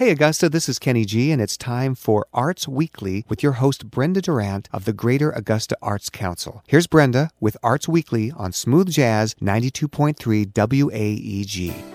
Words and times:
Hey 0.00 0.10
Augusta, 0.10 0.48
this 0.48 0.68
is 0.68 0.80
Kenny 0.80 1.04
G, 1.04 1.30
and 1.30 1.40
it's 1.40 1.56
time 1.56 1.94
for 1.94 2.26
Arts 2.32 2.66
Weekly 2.66 3.24
with 3.28 3.44
your 3.44 3.52
host 3.52 3.92
Brenda 3.92 4.20
Durant 4.20 4.68
of 4.72 4.86
the 4.86 4.92
Greater 4.92 5.30
Augusta 5.30 5.76
Arts 5.80 6.10
Council. 6.10 6.64
Here's 6.66 6.88
Brenda 6.88 7.30
with 7.38 7.56
Arts 7.62 7.86
Weekly 7.86 8.32
on 8.32 8.50
Smooth 8.50 8.90
Jazz 8.90 9.36
92.3 9.36 10.46
WAEG. 10.52 11.93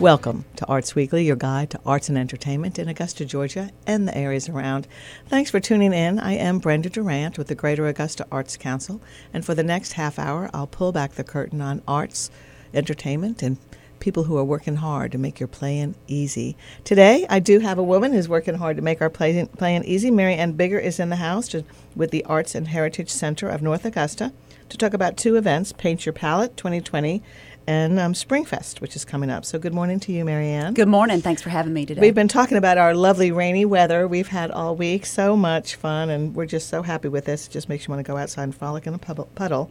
Welcome 0.00 0.44
to 0.56 0.66
Arts 0.66 0.96
Weekly, 0.96 1.24
your 1.24 1.36
guide 1.36 1.70
to 1.70 1.80
arts 1.86 2.08
and 2.08 2.18
entertainment 2.18 2.80
in 2.80 2.88
Augusta, 2.88 3.24
Georgia, 3.24 3.70
and 3.86 4.08
the 4.08 4.18
areas 4.18 4.48
around. 4.48 4.88
Thanks 5.28 5.52
for 5.52 5.60
tuning 5.60 5.92
in. 5.92 6.18
I 6.18 6.32
am 6.32 6.58
Brenda 6.58 6.90
Durant 6.90 7.38
with 7.38 7.46
the 7.46 7.54
Greater 7.54 7.86
Augusta 7.86 8.26
Arts 8.32 8.56
Council, 8.56 9.00
and 9.32 9.44
for 9.44 9.54
the 9.54 9.62
next 9.62 9.92
half 9.92 10.18
hour, 10.18 10.50
I'll 10.52 10.66
pull 10.66 10.90
back 10.90 11.12
the 11.12 11.22
curtain 11.22 11.60
on 11.60 11.80
arts, 11.86 12.32
entertainment, 12.74 13.40
and 13.40 13.56
people 14.00 14.24
who 14.24 14.36
are 14.36 14.44
working 14.44 14.76
hard 14.76 15.12
to 15.12 15.18
make 15.18 15.38
your 15.38 15.46
playing 15.46 15.94
easy. 16.08 16.56
Today, 16.82 17.24
I 17.30 17.38
do 17.38 17.60
have 17.60 17.78
a 17.78 17.82
woman 17.82 18.12
who's 18.12 18.28
working 18.28 18.56
hard 18.56 18.76
to 18.76 18.82
make 18.82 19.00
our 19.00 19.08
playing, 19.08 19.46
playing 19.46 19.84
easy. 19.84 20.10
Mary 20.10 20.34
Ann 20.34 20.52
Bigger 20.52 20.78
is 20.78 20.98
in 20.98 21.08
the 21.08 21.16
house 21.16 21.46
to, 21.48 21.64
with 21.94 22.10
the 22.10 22.24
Arts 22.24 22.56
and 22.56 22.66
Heritage 22.66 23.10
Center 23.10 23.48
of 23.48 23.62
North 23.62 23.84
Augusta 23.84 24.32
to 24.68 24.76
talk 24.76 24.92
about 24.92 25.16
two 25.16 25.36
events 25.36 25.72
Paint 25.72 26.04
Your 26.04 26.12
Palette 26.12 26.56
2020 26.56 27.22
and 27.66 27.98
um, 27.98 28.12
Springfest, 28.12 28.80
which 28.80 28.96
is 28.96 29.04
coming 29.04 29.30
up. 29.30 29.44
So, 29.44 29.58
good 29.58 29.72
morning 29.72 30.00
to 30.00 30.12
you, 30.12 30.24
Marianne. 30.24 30.74
Good 30.74 30.88
morning. 30.88 31.20
Thanks 31.20 31.42
for 31.42 31.50
having 31.50 31.72
me 31.72 31.86
today. 31.86 32.00
We've 32.00 32.14
been 32.14 32.28
talking 32.28 32.56
about 32.56 32.78
our 32.78 32.94
lovely 32.94 33.30
rainy 33.30 33.64
weather 33.64 34.06
we've 34.06 34.28
had 34.28 34.50
all 34.50 34.76
week. 34.76 35.06
So 35.06 35.36
much 35.36 35.76
fun, 35.76 36.10
and 36.10 36.34
we're 36.34 36.46
just 36.46 36.68
so 36.68 36.82
happy 36.82 37.08
with 37.08 37.24
this. 37.24 37.46
It 37.46 37.50
just 37.50 37.68
makes 37.68 37.86
you 37.86 37.92
want 37.92 38.04
to 38.04 38.10
go 38.10 38.16
outside 38.16 38.44
and 38.44 38.54
frolic 38.54 38.86
in 38.86 38.94
a 38.94 38.98
puddle. 38.98 39.70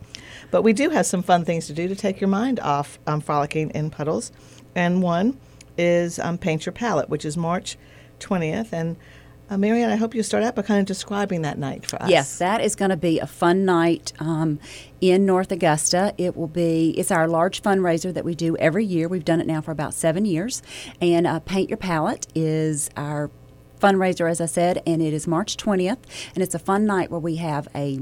But 0.51 0.61
we 0.63 0.73
do 0.73 0.89
have 0.89 1.05
some 1.05 1.23
fun 1.23 1.45
things 1.45 1.67
to 1.67 1.73
do 1.73 1.87
to 1.87 1.95
take 1.95 2.19
your 2.19 2.27
mind 2.29 2.59
off 2.59 2.99
um, 3.05 3.21
frolicking 3.21 3.69
in 3.71 3.89
puddles. 3.89 4.31
And 4.75 5.01
one 5.01 5.37
is 5.77 6.19
um, 6.19 6.37
Paint 6.37 6.65
Your 6.65 6.73
Palette, 6.73 7.09
which 7.09 7.25
is 7.25 7.37
March 7.37 7.77
20th. 8.19 8.71
And 8.71 8.95
uh, 9.53 9.57
Marianne, 9.57 9.91
I 9.91 9.97
hope 9.97 10.15
you 10.15 10.23
start 10.23 10.43
out 10.43 10.55
by 10.55 10.63
kind 10.63 10.79
of 10.79 10.87
describing 10.87 11.43
that 11.43 11.59
night 11.59 11.85
for 11.85 12.01
us. 12.01 12.09
Yes, 12.09 12.39
that 12.39 12.59
is 12.59 12.75
going 12.75 12.89
to 12.89 12.97
be 12.97 13.19
a 13.19 13.27
fun 13.27 13.65
night 13.65 14.11
um, 14.19 14.59
in 14.99 15.27
North 15.27 15.51
Augusta. 15.51 16.13
It 16.17 16.35
will 16.35 16.47
be, 16.47 16.89
it's 16.97 17.11
our 17.11 17.27
large 17.27 17.61
fundraiser 17.61 18.11
that 18.13 18.25
we 18.25 18.33
do 18.33 18.57
every 18.57 18.83
year. 18.83 19.07
We've 19.07 19.23
done 19.23 19.39
it 19.39 19.45
now 19.45 19.61
for 19.61 19.71
about 19.71 19.93
seven 19.93 20.25
years. 20.25 20.63
And 20.99 21.27
uh, 21.27 21.39
Paint 21.39 21.69
Your 21.69 21.77
Palette 21.77 22.25
is 22.33 22.89
our 22.97 23.29
fundraiser, 23.79 24.27
as 24.29 24.41
I 24.41 24.47
said, 24.47 24.81
and 24.87 25.03
it 25.03 25.13
is 25.13 25.27
March 25.27 25.55
20th. 25.55 25.99
And 26.33 26.43
it's 26.43 26.55
a 26.55 26.59
fun 26.59 26.85
night 26.87 27.11
where 27.11 27.19
we 27.19 27.35
have 27.35 27.67
a 27.75 27.99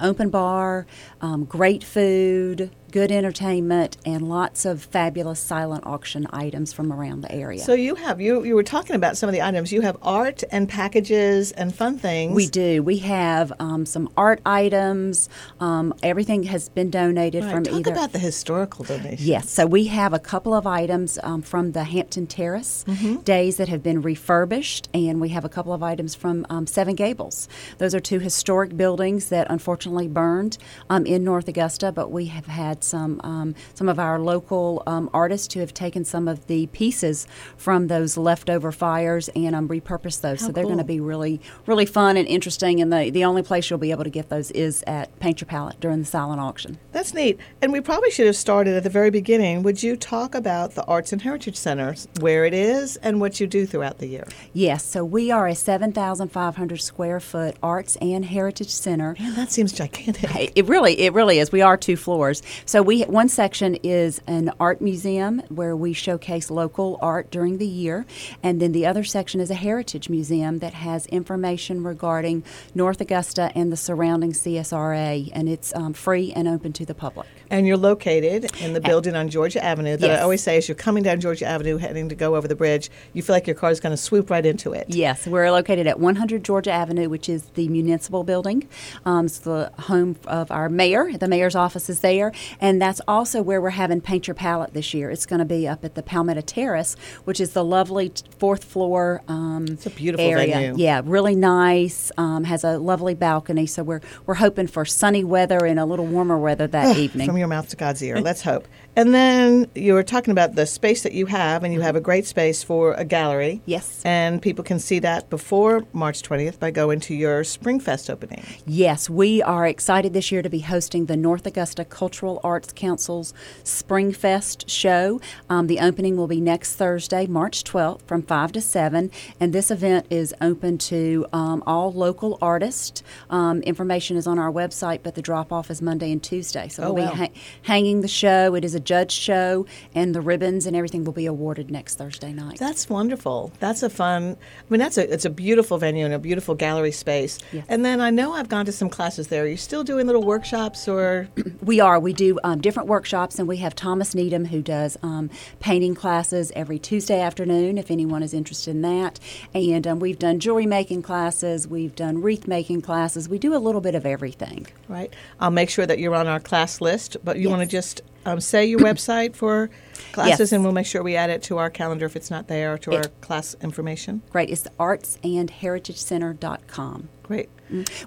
open 0.00 0.30
bar, 0.30 0.86
um, 1.20 1.44
great 1.44 1.82
food, 1.82 2.70
good 2.90 3.10
entertainment, 3.10 3.96
and 4.04 4.28
lots 4.28 4.64
of 4.64 4.82
fabulous 4.82 5.40
silent 5.40 5.86
auction 5.86 6.26
items 6.30 6.72
from 6.72 6.92
around 6.92 7.22
the 7.22 7.32
area. 7.32 7.60
So 7.60 7.74
you 7.74 7.94
have 7.96 8.20
you 8.20 8.44
you 8.44 8.54
were 8.54 8.62
talking 8.62 8.96
about 8.96 9.16
some 9.16 9.28
of 9.28 9.32
the 9.32 9.42
items. 9.42 9.72
You 9.72 9.82
have 9.82 9.96
art 10.02 10.42
and 10.50 10.68
packages 10.68 11.52
and 11.52 11.74
fun 11.74 11.98
things. 11.98 12.34
We 12.34 12.46
do. 12.46 12.82
We 12.82 12.98
have 12.98 13.52
um, 13.58 13.86
some 13.86 14.10
art 14.16 14.40
items. 14.46 15.28
Um, 15.60 15.94
everything 16.02 16.44
has 16.44 16.68
been 16.68 16.90
donated 16.90 17.44
right. 17.44 17.52
from 17.52 17.64
Talk 17.64 17.74
either. 17.74 17.92
about 17.92 18.12
the 18.12 18.18
historical 18.18 18.84
donations. 18.84 19.26
Yes. 19.26 19.50
So 19.50 19.66
we 19.66 19.84
have 19.84 20.12
a 20.12 20.18
couple 20.18 20.54
of 20.54 20.66
items 20.66 21.18
um, 21.22 21.42
from 21.42 21.72
the 21.72 21.84
Hampton 21.84 22.26
Terrace 22.26 22.84
mm-hmm. 22.86 23.16
days 23.22 23.56
that 23.56 23.68
have 23.68 23.82
been 23.82 24.02
refurbished, 24.02 24.88
and 24.94 25.20
we 25.20 25.30
have 25.30 25.44
a 25.44 25.48
couple 25.48 25.72
of 25.72 25.82
items 25.82 26.14
from 26.14 26.46
um, 26.50 26.66
Seven 26.66 26.94
Gables. 26.94 27.48
Those 27.78 27.94
are 27.94 28.00
two 28.00 28.18
historic 28.18 28.76
buildings 28.76 29.28
that 29.28 29.46
unfortunately 29.50 30.08
burned 30.08 30.58
um, 30.88 31.06
in 31.06 31.24
North 31.24 31.48
Augusta, 31.48 31.92
but 31.92 32.10
we 32.10 32.26
have 32.26 32.46
had 32.46 32.77
had 32.78 32.84
some 32.84 33.20
um, 33.24 33.54
some 33.74 33.88
of 33.88 33.98
our 33.98 34.18
local 34.18 34.82
um, 34.86 35.10
artists 35.12 35.52
who 35.52 35.60
have 35.60 35.74
taken 35.74 36.04
some 36.04 36.28
of 36.28 36.46
the 36.46 36.66
pieces 36.68 37.26
from 37.56 37.88
those 37.88 38.16
leftover 38.16 38.72
fires 38.72 39.28
and 39.34 39.54
um, 39.54 39.68
repurposed 39.68 40.20
those. 40.20 40.40
How 40.40 40.46
so 40.46 40.52
they're 40.52 40.62
cool. 40.62 40.70
going 40.70 40.78
to 40.78 40.84
be 40.84 41.00
really 41.00 41.40
really 41.66 41.86
fun 41.86 42.16
and 42.16 42.26
interesting. 42.28 42.80
And 42.80 42.92
the 42.92 43.10
the 43.10 43.24
only 43.24 43.42
place 43.42 43.68
you'll 43.68 43.78
be 43.78 43.90
able 43.90 44.04
to 44.04 44.10
get 44.10 44.28
those 44.28 44.50
is 44.52 44.84
at 44.86 45.18
Paint 45.18 45.40
Your 45.40 45.46
Palette 45.46 45.80
during 45.80 46.00
the 46.00 46.06
silent 46.06 46.40
auction. 46.40 46.78
That's 46.92 47.14
neat. 47.14 47.38
And 47.60 47.72
we 47.72 47.80
probably 47.80 48.10
should 48.10 48.26
have 48.26 48.36
started 48.36 48.76
at 48.76 48.84
the 48.84 48.90
very 48.90 49.10
beginning. 49.10 49.62
Would 49.62 49.82
you 49.82 49.96
talk 49.96 50.34
about 50.34 50.74
the 50.74 50.84
Arts 50.84 51.12
and 51.12 51.22
Heritage 51.22 51.56
Center, 51.56 51.94
where 52.20 52.44
it 52.44 52.54
is, 52.54 52.96
and 52.96 53.20
what 53.20 53.40
you 53.40 53.46
do 53.46 53.66
throughout 53.66 53.98
the 53.98 54.06
year? 54.06 54.26
Yes. 54.52 54.84
So 54.84 55.04
we 55.04 55.30
are 55.30 55.48
a 55.48 55.54
7,500 55.54 56.76
square 56.80 57.20
foot 57.20 57.56
Arts 57.62 57.96
and 57.96 58.24
Heritage 58.24 58.70
Center. 58.70 59.16
Man, 59.18 59.34
that 59.34 59.50
seems 59.50 59.72
gigantic. 59.72 60.52
It 60.54 60.66
really, 60.66 60.98
it 61.00 61.12
really 61.12 61.38
is. 61.38 61.50
We 61.50 61.62
are 61.62 61.76
two 61.76 61.96
floors. 61.96 62.42
So 62.68 62.82
we 62.82 63.00
one 63.04 63.30
section 63.30 63.76
is 63.76 64.20
an 64.26 64.52
art 64.60 64.82
museum 64.82 65.40
where 65.48 65.74
we 65.74 65.94
showcase 65.94 66.50
local 66.50 66.98
art 67.00 67.30
during 67.30 67.56
the 67.56 67.66
year, 67.66 68.04
and 68.42 68.60
then 68.60 68.72
the 68.72 68.84
other 68.84 69.04
section 69.04 69.40
is 69.40 69.50
a 69.50 69.54
heritage 69.54 70.10
museum 70.10 70.58
that 70.58 70.74
has 70.74 71.06
information 71.06 71.82
regarding 71.82 72.44
North 72.74 73.00
Augusta 73.00 73.50
and 73.54 73.72
the 73.72 73.76
surrounding 73.78 74.32
CSRA, 74.32 75.30
and 75.32 75.48
it's 75.48 75.74
um, 75.74 75.94
free 75.94 76.30
and 76.36 76.46
open 76.46 76.74
to 76.74 76.84
the 76.84 76.92
public. 76.92 77.26
And 77.48 77.66
you're 77.66 77.78
located 77.78 78.54
in 78.60 78.74
the 78.74 78.82
building 78.82 79.16
on 79.16 79.30
Georgia 79.30 79.64
Avenue. 79.64 79.96
That 79.96 80.08
Yes. 80.08 80.20
I 80.20 80.22
always 80.22 80.42
say, 80.42 80.58
as 80.58 80.68
you're 80.68 80.74
coming 80.74 81.02
down 81.02 81.20
Georgia 81.20 81.46
Avenue, 81.46 81.78
heading 81.78 82.10
to 82.10 82.14
go 82.14 82.36
over 82.36 82.46
the 82.46 82.54
bridge, 82.54 82.90
you 83.14 83.22
feel 83.22 83.34
like 83.34 83.46
your 83.46 83.56
car 83.56 83.70
is 83.70 83.80
going 83.80 83.94
to 83.94 83.96
swoop 83.96 84.28
right 84.28 84.44
into 84.44 84.74
it. 84.74 84.90
Yes, 84.90 85.26
we're 85.26 85.50
located 85.50 85.86
at 85.86 85.98
100 85.98 86.44
Georgia 86.44 86.72
Avenue, 86.72 87.08
which 87.08 87.30
is 87.30 87.44
the 87.54 87.66
municipal 87.68 88.24
building. 88.24 88.68
Um, 89.06 89.24
it's 89.24 89.38
the 89.38 89.72
home 89.78 90.16
of 90.26 90.50
our 90.50 90.68
mayor. 90.68 91.16
The 91.16 91.28
mayor's 91.28 91.54
office 91.54 91.88
is 91.88 92.00
there, 92.00 92.30
and 92.60 92.80
that's 92.80 93.00
also 93.06 93.42
where 93.42 93.60
we're 93.60 93.70
having 93.70 94.00
Paint 94.00 94.26
Your 94.26 94.34
Palette 94.34 94.74
this 94.74 94.92
year. 94.94 95.10
It's 95.10 95.26
going 95.26 95.38
to 95.38 95.44
be 95.44 95.66
up 95.68 95.84
at 95.84 95.94
the 95.94 96.02
Palmetto 96.02 96.40
Terrace, 96.42 96.96
which 97.24 97.40
is 97.40 97.52
the 97.52 97.64
lovely 97.64 98.12
fourth 98.38 98.64
floor. 98.64 99.22
Um, 99.28 99.66
It's 99.68 99.86
a 99.86 99.90
beautiful 99.90 100.24
area. 100.26 100.54
venue. 100.54 100.74
Yeah, 100.76 101.02
really 101.04 101.34
nice. 101.36 102.10
Um, 102.16 102.44
has 102.44 102.64
a 102.64 102.78
lovely 102.78 103.14
balcony, 103.14 103.66
so 103.66 103.82
we're 103.82 104.00
we're 104.26 104.34
hoping 104.34 104.66
for 104.66 104.84
sunny 104.84 105.24
weather 105.24 105.64
and 105.64 105.78
a 105.78 105.84
little 105.84 106.06
warmer 106.06 106.38
weather 106.38 106.66
that 106.66 106.96
evening. 106.96 107.26
From 107.26 107.38
your 107.38 107.48
mouth 107.48 107.68
to 107.68 107.76
God's 107.76 108.02
ear. 108.02 108.20
Let's 108.20 108.42
hope. 108.42 108.66
And 108.98 109.14
then 109.14 109.70
you 109.76 109.94
were 109.94 110.02
talking 110.02 110.32
about 110.32 110.56
the 110.56 110.66
space 110.66 111.04
that 111.04 111.12
you 111.12 111.26
have, 111.26 111.62
and 111.62 111.72
you 111.72 111.80
have 111.82 111.94
a 111.94 112.00
great 112.00 112.26
space 112.26 112.64
for 112.64 112.94
a 112.94 113.04
gallery. 113.04 113.62
Yes. 113.64 114.02
And 114.04 114.42
people 114.42 114.64
can 114.64 114.80
see 114.80 114.98
that 114.98 115.30
before 115.30 115.84
March 115.92 116.20
20th 116.22 116.58
by 116.58 116.72
going 116.72 116.98
to 117.02 117.14
your 117.14 117.42
Springfest 117.42 118.10
opening. 118.10 118.44
Yes, 118.66 119.08
we 119.08 119.40
are 119.40 119.68
excited 119.68 120.14
this 120.14 120.32
year 120.32 120.42
to 120.42 120.50
be 120.50 120.58
hosting 120.58 121.06
the 121.06 121.16
North 121.16 121.46
Augusta 121.46 121.84
Cultural 121.84 122.40
Arts 122.42 122.72
Council's 122.72 123.32
Springfest 123.62 124.64
show. 124.68 125.20
Um, 125.48 125.68
the 125.68 125.78
opening 125.78 126.16
will 126.16 126.26
be 126.26 126.40
next 126.40 126.74
Thursday, 126.74 127.28
March 127.28 127.62
12th, 127.62 128.02
from 128.02 128.22
5 128.22 128.50
to 128.50 128.60
7. 128.60 129.12
And 129.38 129.52
this 129.52 129.70
event 129.70 130.06
is 130.10 130.34
open 130.40 130.76
to 130.78 131.24
um, 131.32 131.62
all 131.68 131.92
local 131.92 132.36
artists. 132.42 133.04
Um, 133.30 133.62
information 133.62 134.16
is 134.16 134.26
on 134.26 134.40
our 134.40 134.50
website, 134.50 135.04
but 135.04 135.14
the 135.14 135.22
drop 135.22 135.52
off 135.52 135.70
is 135.70 135.80
Monday 135.80 136.10
and 136.10 136.20
Tuesday. 136.20 136.66
So 136.66 136.82
Oh, 136.82 136.92
we'll 136.92 137.04
wow. 137.04 137.12
be 137.12 137.16
ha- 137.18 137.28
hanging 137.62 138.00
the 138.00 138.08
show. 138.08 138.56
It 138.56 138.64
is 138.64 138.74
a 138.74 138.80
judge 138.88 139.12
show, 139.12 139.66
and 139.94 140.14
the 140.14 140.20
ribbons 140.22 140.64
and 140.66 140.74
everything 140.74 141.04
will 141.04 141.12
be 141.12 141.26
awarded 141.26 141.70
next 141.70 141.96
Thursday 141.98 142.32
night. 142.32 142.58
That's 142.58 142.88
wonderful. 142.88 143.52
That's 143.60 143.82
a 143.82 143.90
fun. 143.90 144.22
I 144.38 144.64
mean, 144.70 144.80
that's 144.80 144.96
a 144.96 145.12
it's 145.12 145.26
a 145.26 145.30
beautiful 145.30 145.76
venue 145.76 146.06
and 146.06 146.14
a 146.14 146.18
beautiful 146.18 146.54
gallery 146.54 146.92
space. 146.92 147.38
Yes. 147.52 147.66
And 147.68 147.84
then 147.84 148.00
I 148.00 148.08
know 148.08 148.32
I've 148.32 148.48
gone 148.48 148.64
to 148.64 148.72
some 148.72 148.88
classes 148.88 149.28
there. 149.28 149.44
Are 149.44 149.46
you 149.46 149.58
still 149.58 149.84
doing 149.84 150.06
little 150.06 150.22
workshops 150.22 150.88
or? 150.88 151.28
We 151.68 151.80
are. 151.80 151.98
We 152.00 152.12
do 152.14 152.38
um, 152.44 152.60
different 152.62 152.88
workshops, 152.88 153.38
and 153.38 153.46
we 153.46 153.58
have 153.58 153.74
Thomas 153.74 154.14
Needham 154.14 154.46
who 154.46 154.62
does 154.62 154.96
um, 155.02 155.28
painting 155.60 155.94
classes 155.94 156.50
every 156.56 156.78
Tuesday 156.78 157.20
afternoon. 157.20 157.76
If 157.76 157.90
anyone 157.90 158.22
is 158.22 158.32
interested 158.32 158.70
in 158.70 158.80
that, 158.82 159.20
and 159.52 159.86
um, 159.86 159.98
we've 159.98 160.18
done 160.18 160.38
jewelry 160.38 160.64
making 160.66 161.02
classes, 161.02 161.68
we've 161.68 161.94
done 161.94 162.22
wreath 162.22 162.46
making 162.46 162.80
classes. 162.82 163.28
We 163.28 163.38
do 163.38 163.54
a 163.54 163.58
little 163.58 163.82
bit 163.82 163.94
of 163.94 164.06
everything. 164.06 164.66
right. 164.88 165.12
I'll 165.40 165.50
make 165.50 165.68
sure 165.68 165.84
that 165.84 165.98
you're 165.98 166.14
on 166.14 166.26
our 166.26 166.40
class 166.40 166.80
list. 166.80 167.18
But 167.22 167.38
you 167.38 167.50
want 167.50 167.60
to 167.62 167.66
just 167.68 168.00
um, 168.28 168.40
say 168.40 168.66
your 168.66 168.80
website 168.80 169.34
for 169.34 169.70
classes, 170.12 170.38
Yes. 170.40 170.52
and 170.52 170.62
we'll 170.64 170.72
make 170.72 170.86
sure 170.86 171.02
we 171.02 171.16
add 171.16 171.30
it 171.30 171.42
to 171.44 171.58
our 171.58 171.70
calendar 171.70 172.06
if 172.06 172.16
it's 172.16 172.30
not 172.30 172.48
there, 172.48 172.74
or 172.74 172.78
to 172.78 172.96
our 172.96 173.04
class 173.20 173.54
information. 173.62 174.22
Great. 174.30 174.50
It's 174.50 174.66
artsandheritagecenter.com. 174.78 177.08
Great. 177.22 177.48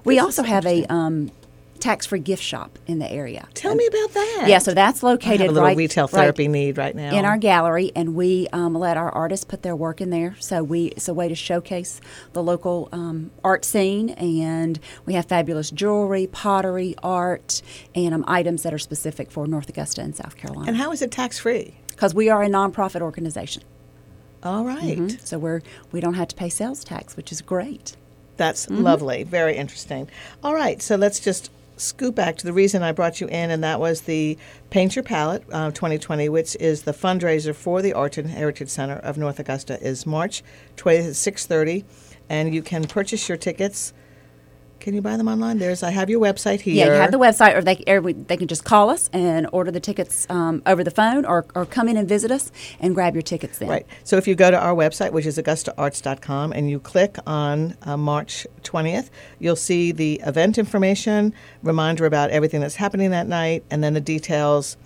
We 0.04 0.16
This 0.16 0.24
also 0.24 0.42
have 0.42 0.66
a 0.66 0.80
interesting. 0.82 1.30
Um, 1.82 1.90
tax-free 1.92 2.20
gift 2.20 2.42
shop 2.42 2.78
in 2.86 2.98
the 2.98 3.10
area. 3.10 3.46
Tell 3.54 3.74
me 3.74 3.86
about 3.86 4.12
that. 4.12 4.44
Yeah, 4.46 4.58
so 4.58 4.72
that's 4.74 5.02
located 5.02 5.42
a 5.42 5.46
little 5.50 5.62
right, 5.68 5.76
retail 5.76 6.04
right 6.06 6.10
therapy 6.12 6.48
need 6.48 6.78
right 6.78 6.94
now. 6.94 7.16
in 7.16 7.24
our 7.24 7.36
gallery, 7.36 7.92
and 7.96 8.14
we 8.14 8.48
um, 8.52 8.74
let 8.74 8.96
our 8.96 9.10
artists 9.10 9.44
put 9.44 9.62
their 9.62 9.76
work 9.76 10.00
in 10.00 10.10
there. 10.10 10.36
So 10.38 10.62
we 10.62 10.86
it's 10.86 11.08
a 11.08 11.14
way 11.14 11.28
to 11.28 11.34
showcase 11.34 12.00
the 12.32 12.42
local 12.42 12.88
um, 12.92 13.30
art 13.44 13.64
scene, 13.64 14.10
and 14.10 14.78
we 15.06 15.14
have 15.14 15.26
fabulous 15.26 15.70
jewelry, 15.70 16.26
pottery, 16.26 16.94
art, 17.02 17.62
and 17.94 18.14
um, 18.14 18.24
items 18.28 18.62
that 18.62 18.72
are 18.72 18.78
specific 18.78 19.30
for 19.30 19.46
North 19.46 19.68
Augusta 19.68 20.00
and 20.00 20.14
South 20.16 20.36
Carolina. 20.36 20.68
and 20.68 20.76
how 20.76 20.92
is 20.92 21.02
it 21.02 21.10
tax 21.10 21.38
free? 21.38 21.74
Because 21.88 22.14
we 22.14 22.28
are 22.30 22.42
a 22.42 22.48
nonprofit 22.48 23.00
organization, 23.00 23.62
All 24.42 24.64
right. 24.64 24.98
Mhm. 24.98 25.24
so 25.24 25.38
we're 25.38 25.62
we 25.92 26.00
don't 26.00 26.14
have 26.14 26.28
to 26.28 26.36
pay 26.36 26.48
sales 26.48 26.82
tax, 26.84 27.16
which 27.16 27.30
is 27.32 27.40
great. 27.42 27.96
That's 28.38 28.66
Mm-hmm. 28.66 28.82
lovely. 28.82 29.22
Very 29.24 29.56
interesting. 29.56 30.08
All 30.42 30.54
right, 30.54 30.80
so 30.82 30.96
let's 30.96 31.20
just 31.20 31.50
scoop 31.82 32.14
back 32.14 32.36
to 32.36 32.46
the 32.46 32.52
reason 32.52 32.82
I 32.82 32.92
brought 32.92 33.20
you 33.20 33.26
in, 33.28 33.50
and 33.50 33.62
that 33.64 33.80
was 33.80 34.02
the 34.02 34.38
Paint 34.70 34.96
Your 34.96 35.02
Palette 35.02 35.44
uh, 35.52 35.70
2020, 35.70 36.28
which 36.28 36.56
is 36.56 36.82
the 36.82 36.92
fundraiser 36.92 37.54
for 37.54 37.82
the 37.82 37.92
Art 37.92 38.16
and 38.18 38.30
Heritage 38.30 38.68
Center 38.68 38.96
of 38.96 39.18
North 39.18 39.38
Augusta, 39.38 39.80
is 39.82 40.06
March 40.06 40.42
20th 40.76 41.08
at 41.08 41.14
6:30, 41.14 41.84
and 42.28 42.54
you 42.54 42.62
can 42.62 42.84
purchase 42.84 43.28
your 43.28 43.38
tickets. 43.38 43.92
Can 44.82 44.94
you 44.94 45.00
buy 45.00 45.16
them 45.16 45.28
online? 45.28 45.58
There's 45.58 45.84
I 45.84 45.90
have 45.90 46.10
your 46.10 46.20
website 46.20 46.60
here. 46.60 46.74
Yeah, 46.74 46.86
you 46.86 47.00
have 47.00 47.12
the 47.12 47.18
website, 47.18 47.54
or 47.54 47.62
they 47.62 47.84
or 47.86 48.00
we, 48.00 48.14
they 48.14 48.36
can 48.36 48.48
just 48.48 48.64
call 48.64 48.90
us 48.90 49.08
and 49.12 49.48
order 49.52 49.70
the 49.70 49.78
tickets 49.78 50.26
um, 50.28 50.60
over 50.66 50.82
the 50.82 50.90
phone, 50.90 51.24
or, 51.24 51.46
or 51.54 51.64
come 51.64 51.88
in 51.88 51.96
and 51.96 52.08
visit 52.08 52.32
us 52.32 52.50
and 52.80 52.92
grab 52.92 53.14
your 53.14 53.22
tickets 53.22 53.58
then. 53.58 53.68
Right. 53.68 53.86
So 54.02 54.16
if 54.16 54.26
you 54.26 54.34
go 54.34 54.50
to 54.50 54.58
our 54.58 54.74
website, 54.74 55.12
which 55.12 55.24
is 55.24 55.38
augustaarts.com, 55.38 56.52
and 56.52 56.68
you 56.68 56.80
click 56.80 57.16
on 57.28 57.76
uh, 57.82 57.96
March 57.96 58.44
20th, 58.64 59.10
you'll 59.38 59.54
see 59.54 59.92
the 59.92 60.20
event 60.26 60.58
information, 60.58 61.32
reminder 61.62 62.04
about 62.04 62.30
everything 62.30 62.60
that's 62.60 62.74
happening 62.74 63.12
that 63.12 63.28
night, 63.28 63.62
and 63.70 63.84
then 63.84 63.94
the 63.94 64.00
details. 64.00 64.76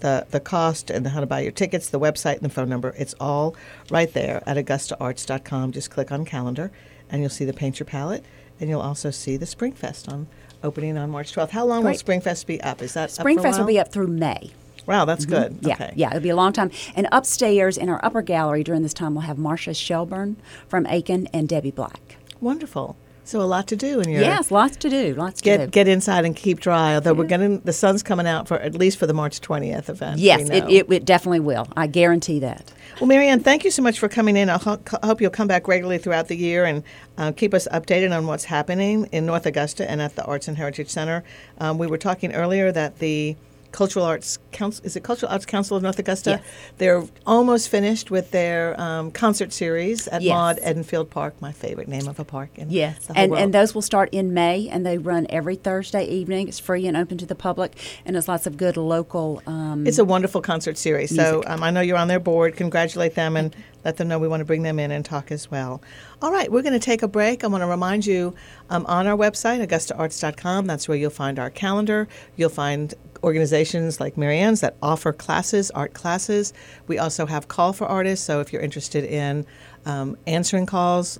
The, 0.00 0.26
the 0.30 0.40
cost 0.40 0.90
and 0.90 1.06
how 1.06 1.20
to 1.20 1.26
buy 1.26 1.40
your 1.40 1.52
tickets, 1.52 1.88
the 1.88 1.98
website, 1.98 2.34
and 2.34 2.42
the 2.42 2.50
phone 2.50 2.68
number. 2.68 2.94
It's 2.98 3.14
all 3.18 3.56
right 3.90 4.12
there 4.12 4.42
at 4.46 4.58
augustaarts.com. 4.58 5.72
Just 5.72 5.90
click 5.90 6.12
on 6.12 6.26
calendar 6.26 6.70
and 7.08 7.22
you'll 7.22 7.30
see 7.30 7.46
the 7.46 7.54
Paint 7.54 7.80
Your 7.80 7.86
Palette 7.86 8.24
and 8.60 8.68
you'll 8.68 8.82
also 8.82 9.10
see 9.10 9.36
the 9.36 9.46
Springfest 9.46 10.12
on 10.12 10.26
opening 10.62 10.96
on 10.98 11.10
March 11.10 11.32
12th. 11.34 11.50
How 11.50 11.64
long 11.64 11.82
Great. 11.82 12.02
will 12.04 12.14
Springfest 12.14 12.46
be 12.46 12.60
up? 12.60 12.82
Is 12.82 12.94
that 12.94 13.10
Springfest 13.10 13.58
will 13.58 13.66
be 13.66 13.78
up 13.78 13.92
through 13.92 14.08
May. 14.08 14.52
Wow, 14.86 15.04
that's 15.04 15.26
mm-hmm. 15.26 15.54
good. 15.54 15.58
Yeah, 15.62 15.74
okay. 15.74 15.92
yeah, 15.96 16.08
it'll 16.10 16.20
be 16.20 16.28
a 16.28 16.36
long 16.36 16.52
time. 16.52 16.70
And 16.94 17.08
upstairs 17.10 17.76
in 17.76 17.88
our 17.88 18.04
upper 18.04 18.22
gallery 18.22 18.62
during 18.62 18.82
this 18.82 18.94
time, 18.94 19.14
we'll 19.14 19.22
have 19.22 19.38
Marcia 19.38 19.74
Shelburne 19.74 20.36
from 20.68 20.86
Aiken 20.86 21.26
and 21.32 21.48
Debbie 21.48 21.72
Black. 21.72 22.16
Wonderful. 22.40 22.96
So 23.26 23.40
a 23.40 23.42
lot 23.42 23.66
to 23.68 23.76
do 23.76 24.00
in 24.00 24.08
your 24.08 24.20
Yes, 24.22 24.50
lots 24.50 24.76
to 24.78 24.88
do. 24.88 25.14
Lots 25.14 25.40
to 25.40 25.44
get 25.44 25.56
do. 25.58 25.66
get 25.66 25.88
inside 25.88 26.24
and 26.24 26.34
keep 26.34 26.60
dry. 26.60 26.94
Although 26.94 27.14
we're 27.14 27.24
getting 27.24 27.58
the 27.60 27.72
sun's 27.72 28.02
coming 28.02 28.26
out 28.26 28.46
for 28.46 28.58
at 28.60 28.74
least 28.74 28.98
for 28.98 29.06
the 29.06 29.12
March 29.14 29.40
20th 29.40 29.88
event. 29.88 30.20
yes, 30.20 30.48
it, 30.48 30.64
it, 30.70 30.92
it 30.92 31.04
definitely 31.04 31.40
will. 31.40 31.66
I 31.76 31.88
guarantee 31.88 32.38
that. 32.38 32.72
Well, 33.00 33.08
Marianne, 33.08 33.40
thank 33.40 33.64
you 33.64 33.70
so 33.70 33.82
much 33.82 33.98
for 33.98 34.08
coming 34.08 34.36
in. 34.36 34.48
I 34.48 34.58
ho- 34.58 34.80
hope 35.02 35.20
you'll 35.20 35.30
come 35.30 35.48
back 35.48 35.66
regularly 35.68 35.98
throughout 35.98 36.28
the 36.28 36.36
year 36.36 36.64
and 36.64 36.82
uh, 37.18 37.32
keep 37.32 37.52
us 37.52 37.66
updated 37.72 38.16
on 38.16 38.26
what's 38.26 38.44
happening 38.44 39.06
in 39.12 39.26
North 39.26 39.44
Augusta 39.44 39.90
and 39.90 40.00
at 40.00 40.14
the 40.16 40.24
Arts 40.24 40.46
and 40.48 40.56
Heritage 40.56 40.88
Center. 40.88 41.24
Um, 41.58 41.78
we 41.78 41.88
were 41.88 41.98
talking 41.98 42.32
earlier 42.32 42.70
that 42.72 43.00
the 43.00 43.36
Cultural 43.76 44.06
Arts 44.06 44.38
Council 44.52 44.82
is 44.86 44.96
it 44.96 45.02
Cultural 45.04 45.30
Arts 45.30 45.44
Council 45.44 45.76
of 45.76 45.82
North 45.82 45.98
Augusta? 45.98 46.30
Yes. 46.30 46.42
They're 46.78 47.04
almost 47.26 47.68
finished 47.68 48.10
with 48.10 48.30
their 48.30 48.80
um, 48.80 49.10
concert 49.10 49.52
series 49.52 50.08
at 50.08 50.22
Yes. 50.22 50.32
Maude 50.32 50.58
Edenfield 50.64 51.10
Park, 51.10 51.34
my 51.42 51.52
favorite 51.52 51.86
name 51.86 52.08
of 52.08 52.18
a 52.18 52.24
park. 52.24 52.48
In 52.56 52.70
Yes, 52.70 53.06
and, 53.14 53.32
world. 53.32 53.42
and 53.42 53.52
those 53.52 53.74
will 53.74 53.82
start 53.82 54.08
in 54.12 54.32
May, 54.32 54.66
and 54.70 54.86
they 54.86 54.96
run 54.96 55.26
every 55.28 55.56
Thursday 55.56 56.06
evening. 56.06 56.48
It's 56.48 56.58
free 56.58 56.86
and 56.86 56.96
open 56.96 57.18
to 57.18 57.26
the 57.26 57.34
public, 57.34 57.76
and 58.06 58.16
there's 58.16 58.28
lots 58.28 58.46
of 58.46 58.56
good 58.56 58.78
local. 58.78 59.42
Um, 59.46 59.86
It's 59.86 59.98
a 59.98 60.06
wonderful 60.06 60.40
concert 60.40 60.78
series. 60.78 61.14
So 61.14 61.42
um, 61.46 61.62
I 61.62 61.70
know 61.70 61.82
you're 61.82 61.98
on 61.98 62.08
their 62.08 62.18
board. 62.18 62.56
Congratulate 62.56 63.14
them 63.14 63.36
and 63.36 63.54
let 63.84 63.98
them 63.98 64.08
know 64.08 64.18
we 64.18 64.26
want 64.26 64.40
to 64.40 64.46
bring 64.46 64.62
them 64.62 64.78
in 64.78 64.90
and 64.90 65.04
talk 65.04 65.30
as 65.30 65.50
well. 65.50 65.82
All 66.22 66.32
right, 66.32 66.50
we're 66.50 66.62
going 66.62 66.72
to 66.72 66.78
take 66.78 67.02
a 67.02 67.08
break. 67.08 67.44
I 67.44 67.46
want 67.46 67.60
to 67.60 67.66
remind 67.66 68.06
you 68.06 68.34
um, 68.70 68.86
on 68.86 69.06
our 69.06 69.16
website, 69.16 69.64
augustaarts.com, 69.66 70.64
that's 70.64 70.88
where 70.88 70.96
you'll 70.96 71.10
find 71.10 71.38
our 71.38 71.50
calendar. 71.50 72.08
You'll 72.36 72.48
find 72.48 72.94
organizations 73.22 74.00
like 74.00 74.16
Marianne's 74.16 74.62
that 74.62 74.76
offer 74.82 75.12
classes, 75.12 75.70
art 75.72 75.92
classes. 75.92 76.54
We 76.86 76.98
also 76.98 77.26
have 77.26 77.48
Call 77.48 77.74
for 77.74 77.86
Artists. 77.86 78.24
So 78.24 78.40
if 78.40 78.50
you're 78.50 78.62
interested 78.62 79.04
in 79.04 79.44
um, 79.84 80.16
answering 80.26 80.64
calls, 80.64 81.18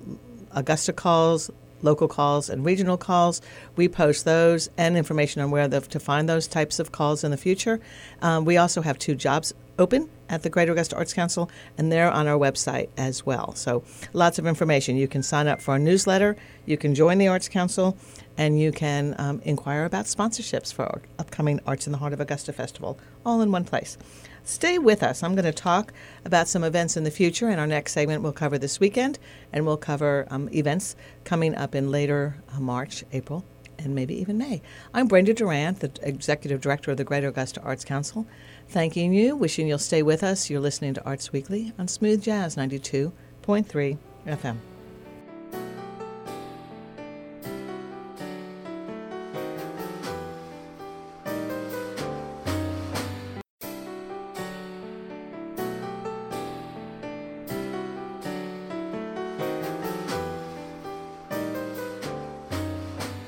Augusta 0.53 0.93
calls, 0.93 1.51
local 1.83 2.07
calls, 2.07 2.49
and 2.49 2.65
regional 2.65 2.97
calls. 2.97 3.39
We 3.75 3.87
post 3.87 4.25
those 4.25 4.67
and 4.77 4.97
information 4.97 5.43
on 5.43 5.51
where 5.51 5.67
the, 5.67 5.81
to 5.81 5.99
find 5.99 6.27
those 6.27 6.47
types 6.47 6.79
of 6.79 6.91
calls 6.91 7.23
in 7.23 7.29
the 7.29 7.37
future. 7.37 7.79
Um, 8.23 8.45
we 8.45 8.57
also 8.57 8.81
have 8.81 8.97
two 8.97 9.13
jobs 9.13 9.53
open 9.77 10.09
at 10.29 10.43
the 10.43 10.49
Greater 10.49 10.71
Augusta 10.71 10.95
Arts 10.95 11.13
Council, 11.13 11.49
and 11.77 11.91
they're 11.91 12.11
on 12.11 12.27
our 12.27 12.37
website 12.37 12.89
as 12.97 13.25
well. 13.25 13.53
So 13.55 13.83
lots 14.13 14.39
of 14.39 14.45
information. 14.45 14.97
You 14.97 15.07
can 15.07 15.23
sign 15.23 15.47
up 15.47 15.61
for 15.61 15.71
our 15.71 15.79
newsletter, 15.79 16.35
you 16.65 16.77
can 16.77 16.95
join 16.95 17.17
the 17.17 17.27
Arts 17.27 17.49
Council, 17.49 17.97
and 18.37 18.59
you 18.59 18.71
can 18.71 19.15
um, 19.17 19.41
inquire 19.43 19.85
about 19.85 20.05
sponsorships 20.05 20.73
for 20.73 20.85
our 20.85 21.01
upcoming 21.17 21.59
Arts 21.65 21.87
in 21.87 21.91
the 21.91 21.97
Heart 21.97 22.13
of 22.13 22.19
Augusta 22.19 22.53
Festival, 22.53 22.99
all 23.25 23.41
in 23.41 23.51
one 23.51 23.63
place. 23.63 23.97
Stay 24.43 24.77
with 24.77 25.03
us. 25.03 25.23
I'm 25.23 25.35
going 25.35 25.43
to 25.43 25.51
talk 25.51 25.91
about 26.23 26.47
some 26.47 26.63
events 26.63 26.95
in 26.95 27.03
the 27.03 27.11
future. 27.11 27.49
In 27.49 27.59
our 27.59 27.67
next 27.67 27.91
segment, 27.91 28.23
we'll 28.23 28.31
cover 28.31 28.57
this 28.57 28.79
weekend 28.79 29.19
and 29.51 29.65
we'll 29.65 29.75
cover 29.75 30.25
um, 30.29 30.47
events 30.53 30.95
coming 31.25 31.53
up 31.53 31.75
in 31.75 31.91
later 31.91 32.37
uh, 32.55 32.61
March, 32.61 33.03
April, 33.11 33.43
and 33.77 33.93
maybe 33.93 34.15
even 34.15 34.37
May. 34.37 34.61
I'm 34.93 35.07
Brenda 35.07 35.33
Durant, 35.33 35.81
the 35.81 35.91
Executive 36.01 36.61
Director 36.61 36.91
of 36.91 36.97
the 36.97 37.03
Greater 37.03 37.27
Augusta 37.27 37.61
Arts 37.61 37.83
Council. 37.83 38.25
Thanking 38.69 39.13
you, 39.13 39.35
wishing 39.35 39.67
you'll 39.67 39.79
stay 39.79 40.03
with 40.03 40.23
us. 40.23 40.49
You're 40.49 40.59
listening 40.59 40.93
to 40.95 41.05
Arts 41.05 41.31
Weekly 41.31 41.71
on 41.79 41.87
Smooth 41.87 42.21
Jazz 42.21 42.57
92.3 42.57 43.97
FM. 44.27 44.57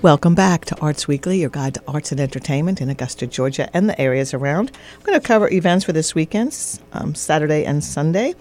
Welcome 0.02 0.34
back 0.34 0.64
to 0.64 0.80
Arts 0.80 1.10
Weekly, 1.10 1.42
your 1.42 1.50
guide 1.50 1.74
to 1.74 1.84
arts 1.86 2.14
and 2.14 2.22
entertainment 2.22 2.80
in 2.80 2.90
Augusta, 2.90 3.28
Georgia, 3.28 3.70
and 3.76 3.90
the 3.90 4.00
areas 4.00 4.34
around. 4.34 4.72
I'm 4.98 5.04
going 5.04 5.20
to 5.20 5.28
cover 5.28 5.50
events 5.52 5.84
for 5.84 5.92
this 5.92 6.16
weekend, 6.16 6.58
um, 6.94 7.16
Saturday 7.16 7.66
and 7.66 7.84
Sunday, 7.84 8.34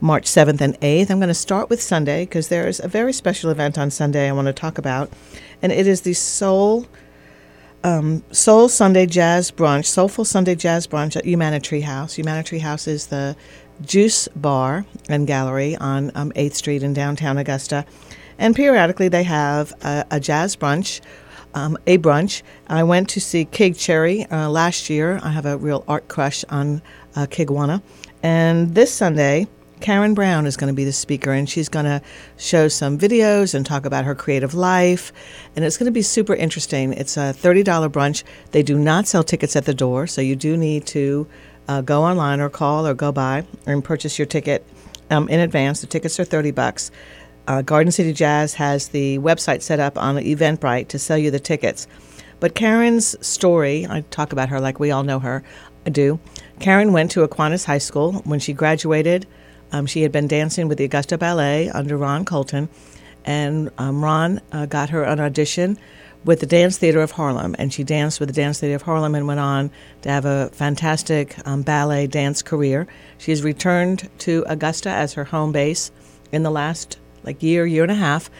March 0.00 0.26
7th 0.26 0.60
and 0.60 0.78
8th. 0.80 1.10
I'm 1.10 1.18
going 1.18 1.26
to 1.26 1.34
start 1.34 1.68
with 1.68 1.82
Sunday 1.82 2.24
because 2.24 2.46
there's 2.46 2.78
a 2.78 2.86
very 2.86 3.12
special 3.12 3.50
event 3.50 3.78
on 3.78 3.90
Sunday 3.90 4.28
I 4.28 4.32
want 4.32 4.46
to 4.46 4.52
talk 4.52 4.78
about, 4.78 5.10
and 5.60 5.72
it 5.72 5.88
is 5.88 6.02
the 6.02 6.14
Soul 6.14 6.86
um, 7.82 8.22
Soul 8.30 8.68
Sunday 8.68 9.06
Jazz 9.06 9.50
Brunch, 9.50 9.86
Soulful 9.86 10.24
Sunday 10.24 10.54
Jazz 10.54 10.86
Brunch 10.86 11.16
at 11.16 11.24
Humanity 11.24 11.80
House. 11.80 12.14
Humanity 12.14 12.60
House 12.60 12.86
is 12.86 13.08
the 13.08 13.34
juice 13.84 14.28
bar 14.36 14.86
and 15.08 15.26
gallery 15.26 15.74
on 15.74 16.12
um, 16.14 16.30
8th 16.36 16.54
Street 16.54 16.84
in 16.84 16.92
downtown 16.92 17.38
Augusta. 17.38 17.84
And 18.42 18.56
periodically 18.56 19.06
they 19.06 19.22
have 19.22 19.72
a, 19.82 20.04
a 20.10 20.18
jazz 20.18 20.56
brunch, 20.56 21.00
um, 21.54 21.78
a 21.86 21.96
brunch. 21.98 22.42
I 22.66 22.82
went 22.82 23.08
to 23.10 23.20
see 23.20 23.44
Kig 23.44 23.76
Cherry 23.76 24.26
uh, 24.26 24.50
last 24.50 24.90
year. 24.90 25.20
I 25.22 25.28
have 25.30 25.46
a 25.46 25.56
real 25.56 25.84
art 25.86 26.08
crush 26.08 26.44
on 26.48 26.82
uh, 27.14 27.26
Kigwana. 27.26 27.82
And 28.20 28.74
this 28.74 28.92
Sunday, 28.92 29.46
Karen 29.80 30.12
Brown 30.12 30.46
is 30.46 30.56
going 30.56 30.72
to 30.72 30.74
be 30.74 30.82
the 30.84 30.92
speaker, 30.92 31.30
and 31.30 31.48
she's 31.48 31.68
going 31.68 31.84
to 31.84 32.02
show 32.36 32.66
some 32.66 32.98
videos 32.98 33.54
and 33.54 33.64
talk 33.64 33.86
about 33.86 34.04
her 34.04 34.16
creative 34.16 34.54
life. 34.54 35.12
And 35.54 35.64
it's 35.64 35.76
going 35.76 35.86
to 35.86 35.92
be 35.92 36.02
super 36.02 36.34
interesting. 36.34 36.94
It's 36.94 37.16
a 37.16 37.32
$30 37.32 37.64
brunch. 37.92 38.24
They 38.50 38.64
do 38.64 38.76
not 38.76 39.06
sell 39.06 39.22
tickets 39.22 39.54
at 39.54 39.66
the 39.66 39.74
door, 39.74 40.08
so 40.08 40.20
you 40.20 40.34
do 40.34 40.56
need 40.56 40.84
to 40.86 41.28
uh, 41.68 41.80
go 41.82 42.02
online 42.02 42.40
or 42.40 42.50
call 42.50 42.88
or 42.88 42.94
go 42.94 43.12
by 43.12 43.44
and 43.66 43.84
purchase 43.84 44.18
your 44.18 44.26
ticket 44.26 44.66
um, 45.12 45.28
in 45.28 45.38
advance. 45.38 45.80
The 45.80 45.86
tickets 45.86 46.18
are 46.18 46.24
30 46.24 46.50
bucks. 46.50 46.90
Uh, 47.46 47.62
Garden 47.62 47.92
City 47.92 48.12
Jazz 48.12 48.54
has 48.54 48.88
the 48.88 49.18
website 49.18 49.62
set 49.62 49.80
up 49.80 49.98
on 49.98 50.16
Eventbrite 50.16 50.88
to 50.88 50.98
sell 50.98 51.18
you 51.18 51.30
the 51.30 51.40
tickets. 51.40 51.86
But 52.40 52.54
Karen's 52.54 53.14
story, 53.24 53.86
I 53.88 54.00
talk 54.10 54.32
about 54.32 54.48
her 54.48 54.60
like 54.60 54.80
we 54.80 54.90
all 54.90 55.02
know 55.02 55.18
her, 55.20 55.42
I 55.86 55.90
do. 55.90 56.20
Karen 56.60 56.92
went 56.92 57.10
to 57.12 57.22
Aquinas 57.22 57.64
High 57.64 57.78
School. 57.78 58.14
When 58.24 58.40
she 58.40 58.52
graduated, 58.52 59.26
um, 59.72 59.86
she 59.86 60.02
had 60.02 60.12
been 60.12 60.28
dancing 60.28 60.68
with 60.68 60.78
the 60.78 60.84
Augusta 60.84 61.18
Ballet 61.18 61.68
under 61.70 61.96
Ron 61.96 62.24
Colton, 62.24 62.68
and 63.24 63.70
um, 63.78 64.02
Ron 64.02 64.40
uh, 64.52 64.66
got 64.66 64.90
her 64.90 65.02
an 65.02 65.20
audition 65.20 65.78
with 66.24 66.40
the 66.40 66.46
Dance 66.46 66.78
Theater 66.78 67.00
of 67.00 67.12
Harlem, 67.12 67.56
and 67.58 67.72
she 67.72 67.82
danced 67.82 68.20
with 68.20 68.28
the 68.28 68.34
Dance 68.34 68.60
Theater 68.60 68.76
of 68.76 68.82
Harlem 68.82 69.14
and 69.14 69.26
went 69.26 69.40
on 69.40 69.70
to 70.02 70.08
have 70.08 70.24
a 70.24 70.50
fantastic 70.52 71.36
um, 71.46 71.62
ballet 71.62 72.06
dance 72.06 72.42
career. 72.42 72.86
She 73.18 73.32
has 73.32 73.42
returned 73.42 74.08
to 74.18 74.44
Augusta 74.46 74.90
as 74.90 75.14
her 75.14 75.24
home 75.24 75.50
base 75.52 75.90
in 76.30 76.42
the 76.44 76.50
last 76.50 76.98
like 77.24 77.42
year, 77.42 77.66
year 77.66 77.82
and 77.82 77.92
a 77.92 77.96
half, 77.96 78.30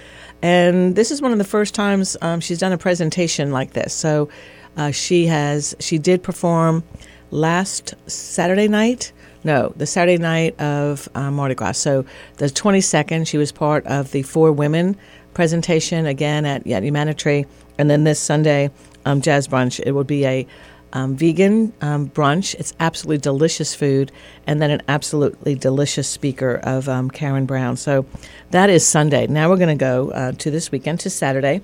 and 0.43 0.97
this 0.97 1.11
is 1.11 1.23
one 1.23 1.33
of 1.33 1.39
the 1.39 1.45
first 1.45 1.75
times 1.75 2.17
um, 2.21 2.41
she's 2.41 2.59
done 2.59 2.73
a 2.73 2.79
presentation 2.79 3.53
like 3.53 3.73
this. 3.73 3.95
So 3.95 4.29
uh, 4.77 4.91
she 4.91 5.27
has 5.27 5.75
she 5.79 5.99
did 5.99 6.23
perform 6.23 6.83
last 7.31 7.95
Saturday 8.07 8.69
night. 8.69 9.12
No, 9.45 9.73
the 9.77 9.87
Saturday 9.87 10.19
night 10.19 10.61
of 10.61 11.09
uh, 11.15 11.31
Mardi 11.31 11.55
Gras. 11.55 11.73
So 11.73 12.05
the 12.37 12.47
22nd, 12.47 13.27
she 13.27 13.39
was 13.39 13.51
part 13.51 13.85
of 13.87 14.12
the 14.12 14.23
Four 14.23 14.53
Women 14.53 14.97
presentation 15.35 16.07
again 16.07 16.45
at, 16.45 16.67
at 16.67 16.85
Humanitary. 16.85 17.47
And 17.79 17.91
then 17.91 18.05
this 18.05 18.21
Sunday, 18.21 18.71
um, 19.05 19.21
Jazz 19.21 19.49
Brunch, 19.49 19.81
it 19.85 19.93
will 19.93 20.05
be 20.05 20.25
a 20.27 20.47
um, 20.92 21.16
vegan 21.16 21.72
um, 21.80 22.08
brunch. 22.11 22.54
It's 22.54 22.75
absolutely 22.80 23.18
delicious 23.18 23.75
food, 23.75 24.12
and 24.46 24.61
then 24.61 24.70
an 24.70 24.82
absolutely 24.88 25.54
delicious 25.54 26.08
speaker 26.08 26.61
of 26.62 26.88
um, 26.88 27.11
Karen 27.11 27.46
Brown. 27.46 27.76
So 27.76 28.06
that 28.50 28.70
is 28.70 28.87
Sunday. 28.87 29.26
Now 29.26 29.50
we're 29.50 29.56
going 29.56 29.76
to 29.76 29.84
go 29.84 30.11
uh, 30.11 30.32
to 30.32 30.50
this 30.50 30.70
weekend, 30.70 31.00
to 31.00 31.11
Saturday. 31.11 31.62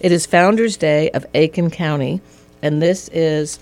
It 0.00 0.12
is 0.12 0.26
Founders 0.26 0.76
Day 0.76 1.10
of 1.10 1.26
Aiken 1.34 1.70
County 1.70 2.20
and 2.62 2.82
this 2.82 3.08
is 3.08 3.58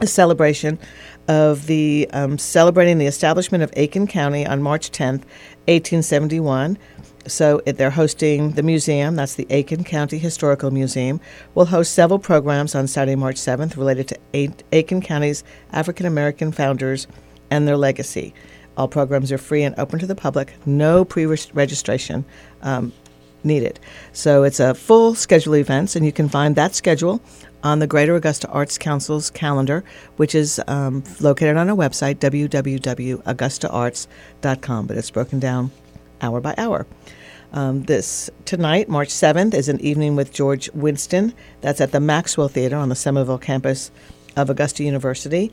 a 0.00 0.06
celebration 0.06 0.78
of 1.26 1.66
the 1.66 2.08
um, 2.12 2.38
celebrating 2.38 2.98
the 2.98 3.06
establishment 3.06 3.62
of 3.62 3.70
Aiken 3.76 4.06
County 4.06 4.46
on 4.46 4.62
March 4.62 4.90
10th, 4.90 5.24
1871. 5.66 6.78
So 7.26 7.60
they're 7.66 7.90
hosting 7.90 8.52
the 8.52 8.62
museum, 8.62 9.16
that's 9.16 9.34
the 9.34 9.46
Aiken 9.50 9.84
County 9.84 10.16
Historical 10.18 10.70
Museum, 10.70 11.20
will 11.54 11.66
host 11.66 11.92
several 11.92 12.18
programs 12.18 12.74
on 12.74 12.86
Saturday, 12.86 13.16
March 13.16 13.36
7th 13.36 13.76
related 13.76 14.08
to 14.08 14.18
A- 14.34 14.48
Aiken 14.72 15.02
County's 15.02 15.44
African 15.72 16.06
American 16.06 16.52
founders 16.52 17.06
and 17.50 17.68
their 17.68 17.76
legacy. 17.76 18.32
All 18.76 18.88
programs 18.88 19.32
are 19.32 19.38
free 19.38 19.64
and 19.64 19.74
open 19.78 19.98
to 19.98 20.06
the 20.06 20.14
public, 20.14 20.54
no 20.64 21.04
pre 21.04 21.26
registration 21.26 22.24
um, 22.62 22.92
needed. 23.42 23.80
So 24.12 24.44
it's 24.44 24.60
a 24.60 24.74
full 24.74 25.14
schedule 25.14 25.54
of 25.54 25.60
events, 25.60 25.96
and 25.96 26.06
you 26.06 26.12
can 26.12 26.28
find 26.28 26.54
that 26.56 26.74
schedule 26.74 27.22
on 27.62 27.78
the 27.80 27.86
Greater 27.86 28.14
Augusta 28.14 28.48
Arts 28.48 28.78
Council's 28.78 29.30
calendar, 29.30 29.84
which 30.16 30.34
is 30.34 30.60
um, 30.68 31.04
located 31.20 31.56
on 31.56 31.68
our 31.68 31.76
website, 31.76 32.16
www.augustaarts.com. 32.16 34.86
But 34.86 34.96
it's 34.96 35.10
broken 35.10 35.38
down 35.40 35.70
hour 36.20 36.40
by 36.40 36.54
hour. 36.58 36.86
Um, 37.52 37.84
this 37.84 38.28
tonight, 38.44 38.88
March 38.88 39.08
7th, 39.08 39.54
is 39.54 39.68
an 39.68 39.80
evening 39.80 40.16
with 40.16 40.32
George 40.32 40.70
Winston. 40.72 41.32
That's 41.62 41.80
at 41.80 41.92
the 41.92 42.00
Maxwell 42.00 42.48
Theater 42.48 42.76
on 42.76 42.90
the 42.90 42.94
Summerville 42.94 43.38
campus 43.38 43.90
of 44.36 44.50
Augusta 44.50 44.84
University. 44.84 45.50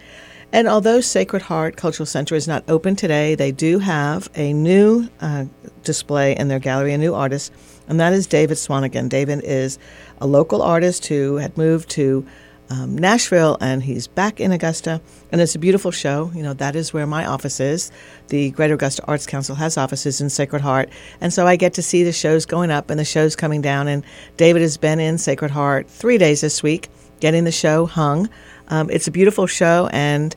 And 0.51 0.67
although 0.67 1.01
Sacred 1.01 1.41
Heart 1.43 1.75
Cultural 1.75 2.05
Center 2.05 2.35
is 2.35 2.47
not 2.47 2.63
open 2.67 2.95
today, 2.95 3.35
they 3.35 3.51
do 3.51 3.79
have 3.79 4.29
a 4.35 4.53
new 4.53 5.09
uh, 5.19 5.45
display 5.83 6.35
in 6.35 6.49
their 6.49 6.59
gallery, 6.59 6.93
a 6.93 6.97
new 6.97 7.13
artist, 7.13 7.51
and 7.87 7.99
that 7.99 8.13
is 8.13 8.27
David 8.27 8.57
Swanigan. 8.57 9.09
David 9.09 9.41
is 9.43 9.79
a 10.19 10.27
local 10.27 10.61
artist 10.61 11.07
who 11.07 11.37
had 11.37 11.57
moved 11.57 11.89
to 11.91 12.25
um, 12.69 12.97
Nashville 12.97 13.57
and 13.61 13.83
he's 13.83 14.07
back 14.07 14.39
in 14.39 14.51
Augusta. 14.51 15.01
And 15.31 15.41
it's 15.41 15.55
a 15.55 15.59
beautiful 15.59 15.91
show. 15.91 16.31
You 16.33 16.43
know, 16.43 16.53
that 16.53 16.75
is 16.75 16.93
where 16.93 17.05
my 17.05 17.25
office 17.25 17.59
is. 17.59 17.91
The 18.29 18.51
Greater 18.51 18.73
Augusta 18.73 19.03
Arts 19.05 19.25
Council 19.25 19.55
has 19.55 19.77
offices 19.77 20.21
in 20.21 20.29
Sacred 20.29 20.61
Heart. 20.61 20.89
And 21.21 21.33
so 21.33 21.45
I 21.45 21.55
get 21.55 21.73
to 21.75 21.81
see 21.81 22.03
the 22.03 22.11
shows 22.11 22.45
going 22.45 22.71
up 22.71 22.89
and 22.89 22.99
the 22.99 23.05
shows 23.05 23.35
coming 23.35 23.61
down. 23.61 23.87
And 23.87 24.03
David 24.37 24.61
has 24.61 24.77
been 24.77 24.99
in 24.99 25.17
Sacred 25.17 25.51
Heart 25.51 25.89
three 25.89 26.17
days 26.17 26.41
this 26.41 26.63
week, 26.63 26.89
getting 27.19 27.43
the 27.43 27.51
show 27.51 27.85
hung. 27.85 28.29
Um, 28.69 28.89
it's 28.89 29.07
a 29.07 29.11
beautiful 29.11 29.45
show. 29.45 29.89
And 29.91 30.35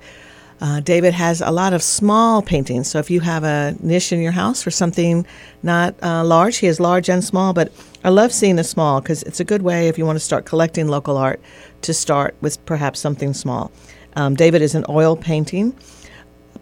uh, 0.60 0.80
David 0.80 1.14
has 1.14 1.40
a 1.40 1.50
lot 1.50 1.72
of 1.72 1.82
small 1.82 2.42
paintings. 2.42 2.88
So 2.88 2.98
if 2.98 3.10
you 3.10 3.20
have 3.20 3.44
a 3.44 3.76
niche 3.80 4.12
in 4.12 4.20
your 4.20 4.32
house 4.32 4.62
for 4.62 4.70
something 4.70 5.26
not 5.62 5.94
uh, 6.02 6.24
large, 6.24 6.56
he 6.56 6.66
has 6.66 6.80
large 6.80 7.08
and 7.08 7.22
small, 7.22 7.52
but 7.52 7.72
I 8.04 8.08
love 8.08 8.32
seeing 8.32 8.56
the 8.56 8.64
small 8.64 9.00
because 9.00 9.22
it's 9.22 9.40
a 9.40 9.44
good 9.44 9.62
way 9.62 9.88
if 9.88 9.98
you 9.98 10.04
want 10.04 10.16
to 10.16 10.24
start 10.24 10.46
collecting 10.46 10.88
local 10.88 11.16
art 11.16 11.40
to 11.82 11.94
start 11.94 12.34
with 12.40 12.64
perhaps 12.66 12.98
something 12.98 13.34
small. 13.34 13.70
Um, 14.16 14.34
David 14.34 14.62
is 14.62 14.74
an 14.74 14.84
oil 14.88 15.16
painting 15.16 15.76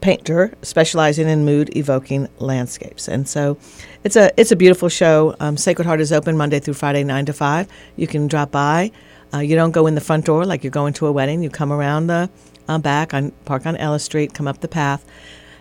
painter 0.02 0.52
specializing 0.60 1.26
in 1.28 1.44
mood 1.44 1.74
evoking 1.74 2.28
landscapes. 2.38 3.08
And 3.08 3.26
so 3.26 3.56
it's 4.04 4.16
a 4.16 4.30
it's 4.38 4.52
a 4.52 4.56
beautiful 4.56 4.90
show. 4.90 5.34
Um, 5.40 5.56
Sacred 5.56 5.86
Heart 5.86 6.00
is 6.00 6.12
open 6.12 6.36
Monday 6.36 6.60
through 6.60 6.74
Friday, 6.74 7.02
9 7.02 7.26
to 7.26 7.32
5. 7.32 7.68
You 7.96 8.06
can 8.06 8.26
drop 8.26 8.50
by. 8.50 8.92
Uh, 9.32 9.38
you 9.38 9.56
don't 9.56 9.72
go 9.72 9.86
in 9.86 9.94
the 9.94 10.00
front 10.00 10.26
door 10.26 10.44
like 10.44 10.62
you're 10.62 10.70
going 10.70 10.92
to 10.94 11.06
a 11.06 11.12
wedding. 11.12 11.42
You 11.42 11.50
come 11.50 11.72
around 11.72 12.06
the 12.08 12.30
uh, 12.68 12.78
back 12.78 13.14
on 13.14 13.30
park 13.44 13.66
on 13.66 13.76
Ellis 13.76 14.04
Street, 14.04 14.34
come 14.34 14.48
up 14.48 14.60
the 14.60 14.68
path. 14.68 15.04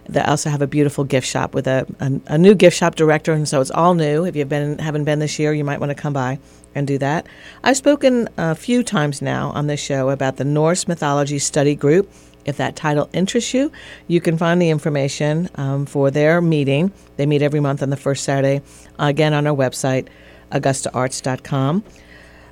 They 0.07 0.21
also 0.21 0.49
have 0.49 0.61
a 0.61 0.67
beautiful 0.67 1.03
gift 1.03 1.27
shop 1.27 1.55
with 1.55 1.65
a, 1.67 1.87
a, 1.99 2.11
a 2.27 2.37
new 2.37 2.53
gift 2.53 2.77
shop 2.77 2.95
director, 2.95 3.33
and 3.33 3.47
so 3.47 3.59
it's 3.59 3.71
all 3.71 3.95
new. 3.95 4.25
If 4.25 4.35
you've 4.35 4.49
been 4.49 4.77
haven't 4.77 5.05
been 5.05 5.19
this 5.19 5.39
year, 5.39 5.53
you 5.53 5.63
might 5.63 5.79
want 5.79 5.89
to 5.89 5.95
come 5.95 6.13
by 6.13 6.39
and 6.75 6.85
do 6.85 6.97
that. 6.99 7.25
I've 7.63 7.77
spoken 7.77 8.29
a 8.37 8.53
few 8.53 8.83
times 8.83 9.21
now 9.21 9.49
on 9.51 9.67
this 9.67 9.79
show 9.79 10.09
about 10.09 10.37
the 10.37 10.43
Norse 10.43 10.87
Mythology 10.87 11.39
Study 11.39 11.73
Group. 11.75 12.11
If 12.45 12.57
that 12.57 12.75
title 12.75 13.09
interests 13.11 13.55
you, 13.55 13.71
you 14.07 14.21
can 14.21 14.37
find 14.37 14.61
the 14.61 14.69
information 14.69 15.49
um, 15.55 15.87
for 15.87 16.11
their 16.11 16.41
meeting. 16.41 16.91
They 17.17 17.25
meet 17.25 17.41
every 17.41 17.59
month 17.59 17.81
on 17.81 17.89
the 17.89 17.97
first 17.97 18.23
Saturday, 18.23 18.61
again 18.99 19.33
on 19.33 19.47
our 19.47 19.55
website, 19.55 20.09
augustaarts.com. 20.51 21.83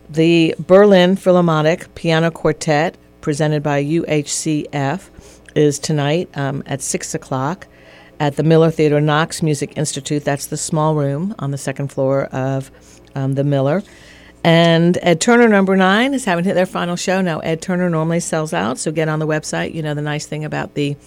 The 0.09 0.55
Berlin 0.57 1.15
Philharmonic 1.15 1.93
Piano 1.93 2.31
Quartet 2.31 2.97
presented 3.23 3.63
by 3.63 3.81
UHCF, 3.83 5.09
is 5.55 5.79
tonight 5.79 6.29
um, 6.35 6.61
at 6.65 6.81
6 6.81 7.15
o'clock 7.15 7.67
at 8.19 8.35
the 8.35 8.43
Miller 8.43 8.69
Theater 8.69 8.99
Knox 8.99 9.41
Music 9.41 9.77
Institute. 9.77 10.25
That's 10.25 10.47
the 10.47 10.57
small 10.57 10.93
room 10.93 11.33
on 11.39 11.51
the 11.51 11.57
second 11.57 11.87
floor 11.87 12.25
of 12.25 12.69
um, 13.15 13.33
the 13.33 13.43
Miller. 13.43 13.81
And 14.43 14.97
Ed 15.01 15.21
Turner, 15.21 15.47
number 15.47 15.77
nine, 15.77 16.13
is 16.13 16.25
having 16.25 16.43
their 16.43 16.65
final 16.65 16.97
show. 16.97 17.21
Now, 17.21 17.39
Ed 17.39 17.61
Turner 17.61 17.89
normally 17.89 18.19
sells 18.19 18.53
out, 18.53 18.77
so 18.77 18.91
get 18.91 19.07
on 19.07 19.19
the 19.19 19.27
website. 19.27 19.73
You 19.73 19.81
know, 19.81 19.93
the 19.93 20.01
nice 20.01 20.25
thing 20.25 20.43
about 20.43 20.73
the 20.73 20.97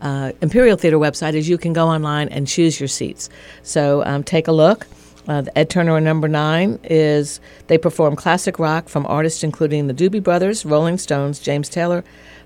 uh, 0.00 0.32
Imperial 0.40 0.76
Theater 0.76 0.98
website 0.98 1.34
is 1.34 1.48
you 1.48 1.58
can 1.58 1.72
go 1.72 1.88
online 1.88 2.28
and 2.28 2.46
choose 2.46 2.78
your 2.78 2.88
seats. 2.88 3.28
So 3.64 4.04
um, 4.04 4.22
take 4.22 4.46
a 4.46 4.52
look. 4.52 4.86
Uh, 5.28 5.42
Ed 5.56 5.70
Turner 5.70 6.00
number 6.00 6.28
nine 6.28 6.78
is 6.84 7.40
they 7.66 7.78
perform 7.78 8.14
classic 8.14 8.58
rock 8.58 8.88
from 8.88 9.06
artists 9.06 9.42
including 9.42 9.86
the 9.86 9.94
Doobie 9.94 10.22
Brothers, 10.22 10.64
Rolling 10.64 10.98
Stones, 10.98 11.40
James 11.40 11.68
Taylor, 11.68 12.04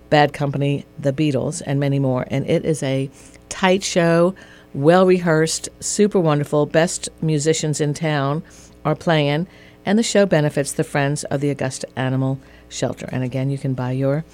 Bad 0.08 0.32
Company, 0.32 0.86
the 0.98 1.12
Beatles, 1.12 1.62
and 1.64 1.78
many 1.78 1.98
more. 1.98 2.26
And 2.30 2.48
it 2.48 2.64
is 2.64 2.82
a 2.82 3.10
tight 3.48 3.82
show, 3.82 4.34
well 4.74 5.06
rehearsed, 5.06 5.68
super 5.80 6.18
wonderful. 6.18 6.66
Best 6.66 7.08
musicians 7.20 7.80
in 7.80 7.94
town 7.94 8.42
are 8.84 8.96
playing, 8.96 9.46
and 9.84 9.98
the 9.98 10.02
show 10.02 10.26
benefits 10.26 10.72
the 10.72 10.84
Friends 10.84 11.24
of 11.24 11.40
the 11.40 11.50
Augusta 11.50 11.86
Animal 11.96 12.40
Shelter. 12.68 13.08
And 13.12 13.22
again, 13.22 13.50
you 13.50 13.58
can 13.58 13.74
buy 13.74 13.92
your 13.92 14.24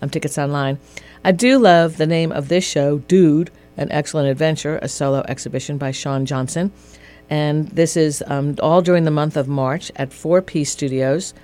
um, 0.00 0.10
tickets 0.10 0.38
online. 0.38 0.78
I 1.24 1.32
do 1.32 1.58
love 1.58 1.96
the 1.96 2.06
name 2.06 2.30
of 2.30 2.48
this 2.48 2.64
show, 2.64 2.98
Dude, 2.98 3.50
An 3.76 3.90
Excellent 3.90 4.28
Adventure, 4.28 4.78
a 4.80 4.88
solo 4.88 5.24
exhibition 5.28 5.76
by 5.76 5.90
Sean 5.90 6.24
Johnson. 6.24 6.72
And 7.28 7.68
this 7.68 7.96
is 7.96 8.22
um, 8.26 8.56
all 8.62 8.82
during 8.82 9.04
the 9.04 9.10
month 9.10 9.36
of 9.36 9.48
March 9.48 9.90
at 9.96 10.10
4P 10.10 10.66
Studios, 10.66 11.34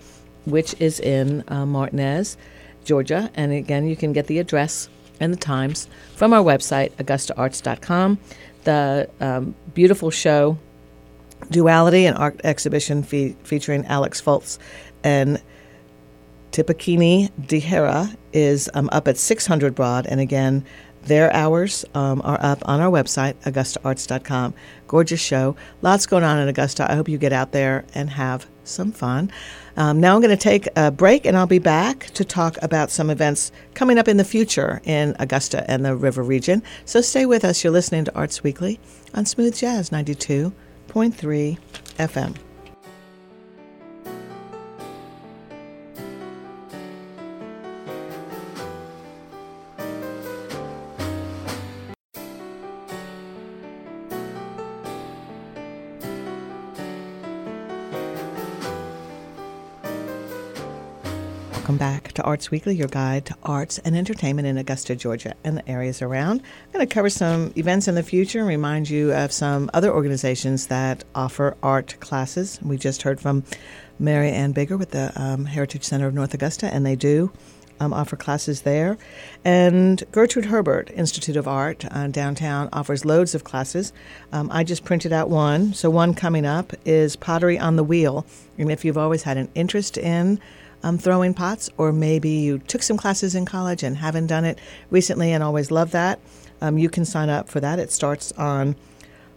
which 0.44 0.74
is 0.80 1.00
in 1.00 1.44
uh, 1.48 1.66
Martinez, 1.66 2.36
Georgia. 2.84 3.30
And 3.34 3.52
again, 3.52 3.86
you 3.86 3.96
can 3.96 4.12
get 4.12 4.26
the 4.26 4.38
address 4.38 4.88
and 5.20 5.32
the 5.32 5.38
times 5.38 5.88
from 6.16 6.32
our 6.32 6.42
website, 6.42 6.92
augustaarts.com. 6.92 8.18
The 8.64 9.10
um, 9.20 9.54
beautiful 9.74 10.10
show, 10.10 10.58
Duality, 11.50 12.06
an 12.06 12.14
art 12.14 12.40
exhibition 12.44 13.02
fe- 13.02 13.36
featuring 13.42 13.84
Alex 13.86 14.20
Fultz 14.20 14.58
and 15.02 15.42
Tipakini 16.52 17.30
Dihera, 17.40 18.16
is 18.32 18.70
um, 18.74 18.88
up 18.92 19.08
at 19.08 19.16
600 19.16 19.74
Broad. 19.74 20.06
And 20.06 20.20
again, 20.20 20.64
their 21.04 21.32
hours 21.32 21.84
um, 21.94 22.22
are 22.24 22.38
up 22.40 22.62
on 22.66 22.80
our 22.80 22.90
website, 22.90 23.34
augustaarts.com. 23.44 24.54
Gorgeous 24.86 25.20
show. 25.20 25.56
Lots 25.80 26.06
going 26.06 26.24
on 26.24 26.38
in 26.38 26.48
Augusta. 26.48 26.90
I 26.90 26.94
hope 26.94 27.08
you 27.08 27.18
get 27.18 27.32
out 27.32 27.52
there 27.52 27.84
and 27.94 28.10
have 28.10 28.46
some 28.64 28.92
fun. 28.92 29.30
Um, 29.76 30.00
now 30.00 30.14
I'm 30.14 30.20
going 30.20 30.36
to 30.36 30.42
take 30.42 30.68
a 30.76 30.90
break 30.90 31.26
and 31.26 31.36
I'll 31.36 31.46
be 31.46 31.58
back 31.58 32.06
to 32.14 32.24
talk 32.24 32.58
about 32.62 32.90
some 32.90 33.10
events 33.10 33.50
coming 33.74 33.98
up 33.98 34.06
in 34.06 34.16
the 34.16 34.24
future 34.24 34.80
in 34.84 35.16
Augusta 35.18 35.68
and 35.70 35.84
the 35.84 35.96
river 35.96 36.22
region. 36.22 36.62
So 36.84 37.00
stay 37.00 37.26
with 37.26 37.44
us. 37.44 37.64
You're 37.64 37.72
listening 37.72 38.04
to 38.04 38.14
Arts 38.14 38.42
Weekly 38.42 38.78
on 39.14 39.26
Smooth 39.26 39.56
Jazz 39.56 39.90
92.3 39.90 40.52
FM. 41.98 42.51
Welcome 61.72 61.94
back 61.94 62.12
to 62.12 62.22
Arts 62.22 62.50
Weekly, 62.50 62.76
your 62.76 62.88
guide 62.88 63.24
to 63.24 63.36
arts 63.42 63.78
and 63.78 63.96
entertainment 63.96 64.46
in 64.46 64.58
Augusta, 64.58 64.94
Georgia, 64.94 65.32
and 65.42 65.56
the 65.56 65.66
areas 65.66 66.02
around. 66.02 66.42
I'm 66.42 66.72
going 66.74 66.86
to 66.86 66.94
cover 66.94 67.08
some 67.08 67.50
events 67.56 67.88
in 67.88 67.94
the 67.94 68.02
future 68.02 68.40
and 68.40 68.48
remind 68.48 68.90
you 68.90 69.14
of 69.14 69.32
some 69.32 69.70
other 69.72 69.90
organizations 69.90 70.66
that 70.66 71.02
offer 71.14 71.56
art 71.62 71.98
classes. 71.98 72.60
We 72.60 72.76
just 72.76 73.00
heard 73.00 73.22
from 73.22 73.44
Mary 73.98 74.28
Ann 74.28 74.52
Bigger 74.52 74.76
with 74.76 74.90
the 74.90 75.14
um, 75.16 75.46
Heritage 75.46 75.84
Center 75.84 76.06
of 76.06 76.12
North 76.12 76.34
Augusta, 76.34 76.66
and 76.66 76.84
they 76.84 76.94
do 76.94 77.32
um, 77.80 77.94
offer 77.94 78.16
classes 78.16 78.60
there. 78.62 78.98
And 79.42 80.04
Gertrude 80.12 80.44
Herbert 80.44 80.90
Institute 80.90 81.36
of 81.36 81.48
Art 81.48 81.86
uh, 81.90 82.08
downtown 82.08 82.68
offers 82.74 83.06
loads 83.06 83.34
of 83.34 83.44
classes. 83.44 83.94
Um, 84.30 84.50
I 84.52 84.62
just 84.62 84.84
printed 84.84 85.14
out 85.14 85.30
one. 85.30 85.72
So, 85.72 85.88
one 85.88 86.12
coming 86.12 86.44
up 86.44 86.74
is 86.84 87.16
Pottery 87.16 87.58
on 87.58 87.76
the 87.76 87.84
Wheel. 87.84 88.26
And 88.58 88.70
if 88.70 88.84
you've 88.84 88.98
always 88.98 89.22
had 89.22 89.38
an 89.38 89.48
interest 89.54 89.96
in 89.96 90.38
um, 90.82 90.98
throwing 90.98 91.34
pots, 91.34 91.70
or 91.78 91.92
maybe 91.92 92.28
you 92.28 92.58
took 92.58 92.82
some 92.82 92.96
classes 92.96 93.34
in 93.34 93.44
college 93.44 93.82
and 93.82 93.96
haven't 93.96 94.26
done 94.26 94.44
it 94.44 94.58
recently 94.90 95.32
and 95.32 95.42
always 95.42 95.70
love 95.70 95.90
that, 95.92 96.20
um, 96.60 96.78
you 96.78 96.88
can 96.88 97.04
sign 97.04 97.28
up 97.28 97.48
for 97.48 97.60
that. 97.60 97.78
It 97.78 97.90
starts 97.90 98.32
on 98.32 98.76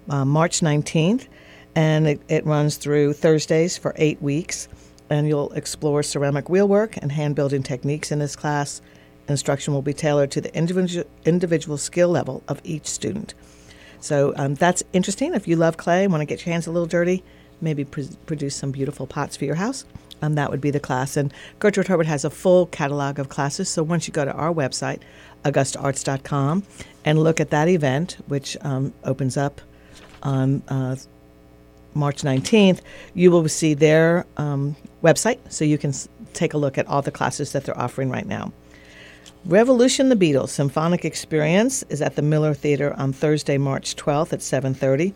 uh, 0.09 0.25
March 0.25 0.61
19th 0.61 1.27
and 1.75 2.07
it, 2.07 2.21
it 2.29 2.45
runs 2.45 2.77
through 2.77 3.13
Thursdays 3.13 3.77
for 3.77 3.93
eight 3.97 4.21
weeks. 4.21 4.67
and 5.09 5.27
you'll 5.27 5.51
explore 5.53 6.01
ceramic 6.01 6.49
wheelwork 6.49 6.97
and 6.97 7.11
hand 7.11 7.35
building 7.35 7.61
techniques 7.61 8.11
in 8.11 8.19
this 8.19 8.35
class. 8.35 8.81
Instruction 9.27 9.73
will 9.73 9.81
be 9.81 9.93
tailored 9.93 10.31
to 10.31 10.41
the 10.41 10.55
individual, 10.55 11.77
skill 11.77 12.09
level 12.09 12.43
of 12.47 12.59
each 12.63 12.87
student. 12.87 13.33
So 13.99 14.33
um, 14.35 14.55
that's 14.55 14.83
interesting. 14.93 15.33
If 15.33 15.47
you 15.47 15.55
love 15.55 15.77
clay 15.77 16.03
and 16.03 16.11
want 16.11 16.21
to 16.21 16.25
get 16.25 16.45
your 16.45 16.53
hands 16.53 16.67
a 16.67 16.71
little 16.71 16.87
dirty, 16.87 17.23
maybe 17.61 17.85
pr- 17.85 18.01
produce 18.25 18.55
some 18.55 18.71
beautiful 18.71 19.07
pots 19.07 19.37
for 19.37 19.45
your 19.45 19.55
house. 19.55 19.85
Um, 20.21 20.35
that 20.35 20.49
would 20.49 20.61
be 20.61 20.71
the 20.71 20.79
class. 20.79 21.17
And 21.17 21.33
Gertrude 21.59 21.87
Herbert 21.87 22.07
has 22.07 22.23
a 22.25 22.29
full 22.29 22.67
catalog 22.67 23.19
of 23.19 23.29
classes. 23.29 23.69
So 23.69 23.83
once 23.83 24.07
you 24.07 24.13
go 24.13 24.25
to 24.25 24.31
our 24.33 24.53
website, 24.53 25.01
augustaarts.com, 25.43 26.63
and 27.03 27.19
look 27.23 27.39
at 27.39 27.49
that 27.51 27.67
event, 27.67 28.17
which 28.27 28.57
um, 28.61 28.93
opens 29.03 29.37
up 29.37 29.61
on 30.23 30.63
uh, 30.69 30.95
March 31.93 32.21
19th, 32.23 32.81
you 33.13 33.31
will 33.31 33.47
see 33.47 33.73
their 33.73 34.25
um, 34.37 34.75
website 35.03 35.39
so 35.49 35.63
you 35.63 35.77
can 35.77 35.91
s- 35.91 36.07
take 36.33 36.53
a 36.53 36.57
look 36.57 36.77
at 36.77 36.87
all 36.87 37.01
the 37.01 37.11
classes 37.11 37.51
that 37.53 37.63
they're 37.63 37.77
offering 37.79 38.09
right 38.09 38.25
now. 38.25 38.51
Revolution 39.45 40.09
the 40.09 40.15
Beatles 40.15 40.49
Symphonic 40.49 41.05
Experience 41.05 41.83
is 41.89 42.01
at 42.01 42.15
the 42.15 42.21
Miller 42.23 42.55
Theater 42.55 42.95
on 42.97 43.13
Thursday, 43.13 43.59
March 43.59 43.95
12th 43.95 44.33
at 44.33 44.39
7:30. 44.39 45.13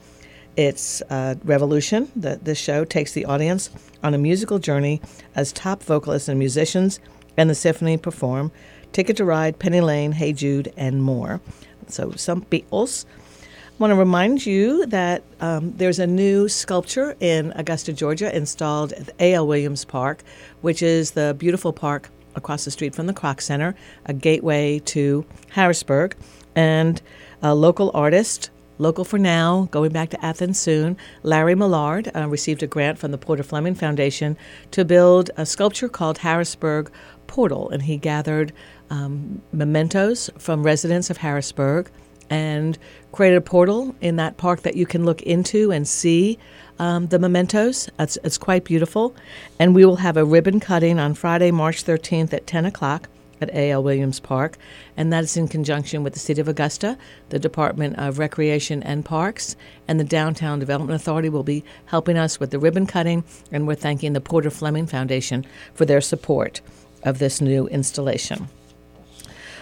It's 0.55 1.01
uh, 1.09 1.35
Revolution. 1.43 2.11
The, 2.15 2.39
this 2.41 2.57
show 2.57 2.85
takes 2.85 3.13
the 3.13 3.25
audience 3.25 3.69
on 4.03 4.13
a 4.13 4.17
musical 4.17 4.59
journey 4.59 5.01
as 5.35 5.51
top 5.51 5.83
vocalists 5.83 6.27
and 6.27 6.37
musicians 6.37 6.99
and 7.37 7.49
the 7.49 7.55
symphony 7.55 7.97
perform 7.97 8.51
Ticket 8.91 9.17
to 9.17 9.25
Ride, 9.25 9.59
Penny 9.59 9.81
Lane, 9.81 10.13
Hey 10.13 10.33
Jude, 10.33 10.73
and 10.75 11.03
more. 11.03 11.41
So 11.87 12.11
some 12.11 12.41
Beatles. 12.45 13.05
I 13.07 13.75
want 13.77 13.91
to 13.91 13.95
remind 13.95 14.45
you 14.45 14.85
that 14.87 15.23
um, 15.39 15.73
there's 15.77 15.99
a 15.99 16.07
new 16.07 16.49
sculpture 16.49 17.15
in 17.19 17.53
Augusta, 17.55 17.93
Georgia, 17.93 18.35
installed 18.35 18.91
at 18.93 19.09
A.L. 19.19 19.47
Williams 19.47 19.85
Park, 19.85 20.23
which 20.61 20.81
is 20.81 21.11
the 21.11 21.35
beautiful 21.37 21.71
park 21.71 22.09
across 22.35 22.65
the 22.65 22.71
street 22.71 22.93
from 22.93 23.07
the 23.07 23.13
Kroc 23.13 23.41
Center, 23.41 23.75
a 24.05 24.13
gateway 24.13 24.79
to 24.79 25.25
Harrisburg. 25.51 26.15
And 26.55 27.01
a 27.41 27.55
local 27.55 27.91
artist, 27.93 28.49
local 28.79 29.05
for 29.05 29.19
now, 29.19 29.67
going 29.71 29.91
back 29.91 30.09
to 30.09 30.25
Athens 30.25 30.59
soon, 30.59 30.97
Larry 31.21 31.53
Millard 31.53 32.09
uh, 32.15 32.27
received 32.27 32.63
a 32.63 32.67
grant 32.67 32.97
from 32.97 33.11
the 33.11 33.17
Porter 33.17 33.43
Fleming 33.43 33.75
Foundation 33.75 34.35
to 34.71 34.83
build 34.83 35.29
a 35.37 35.45
sculpture 35.45 35.89
called 35.89 36.17
Harrisburg 36.17 36.89
Portal. 37.27 37.69
And 37.69 37.83
he 37.83 37.97
gathered 37.97 38.51
um, 38.89 39.41
mementos 39.51 40.29
from 40.39 40.63
residents 40.63 41.09
of 41.09 41.17
Harrisburg 41.17 41.91
and 42.29 42.77
created 43.11 43.37
a 43.37 43.41
portal 43.41 43.95
in 44.01 44.15
that 44.15 44.37
park 44.37 44.61
that 44.61 44.75
you 44.75 44.85
can 44.85 45.03
look 45.05 45.21
into 45.23 45.71
and 45.71 45.87
see 45.87 46.39
um, 46.79 47.07
the 47.07 47.19
mementos. 47.19 47.89
It's, 47.99 48.17
it's 48.23 48.37
quite 48.37 48.63
beautiful. 48.63 49.15
And 49.59 49.75
we 49.75 49.85
will 49.85 49.97
have 49.97 50.15
a 50.15 50.25
ribbon 50.25 50.59
cutting 50.59 50.99
on 50.99 51.13
Friday, 51.15 51.51
March 51.51 51.83
13th 51.83 52.33
at 52.33 52.47
10 52.47 52.65
o'clock 52.65 53.09
at 53.41 53.49
A.L. 53.53 53.83
Williams 53.83 54.19
Park. 54.19 54.57
And 54.97 55.11
that 55.13 55.23
is 55.23 55.37
in 55.37 55.47
conjunction 55.47 56.03
with 56.03 56.13
the 56.13 56.19
City 56.19 56.41
of 56.41 56.47
Augusta, 56.47 56.97
the 57.29 57.39
Department 57.39 57.97
of 57.97 58.19
Recreation 58.19 58.83
and 58.83 59.05
Parks, 59.05 59.55
and 59.87 59.99
the 59.99 60.03
Downtown 60.03 60.59
Development 60.59 60.99
Authority 60.99 61.29
will 61.29 61.43
be 61.43 61.63
helping 61.85 62.17
us 62.17 62.39
with 62.39 62.51
the 62.51 62.59
ribbon 62.59 62.85
cutting. 62.85 63.23
And 63.51 63.67
we're 63.67 63.75
thanking 63.75 64.13
the 64.13 64.21
Porter 64.21 64.49
Fleming 64.49 64.87
Foundation 64.87 65.45
for 65.73 65.85
their 65.85 66.01
support 66.01 66.61
of 67.03 67.19
this 67.19 67.41
new 67.41 67.67
installation. 67.67 68.49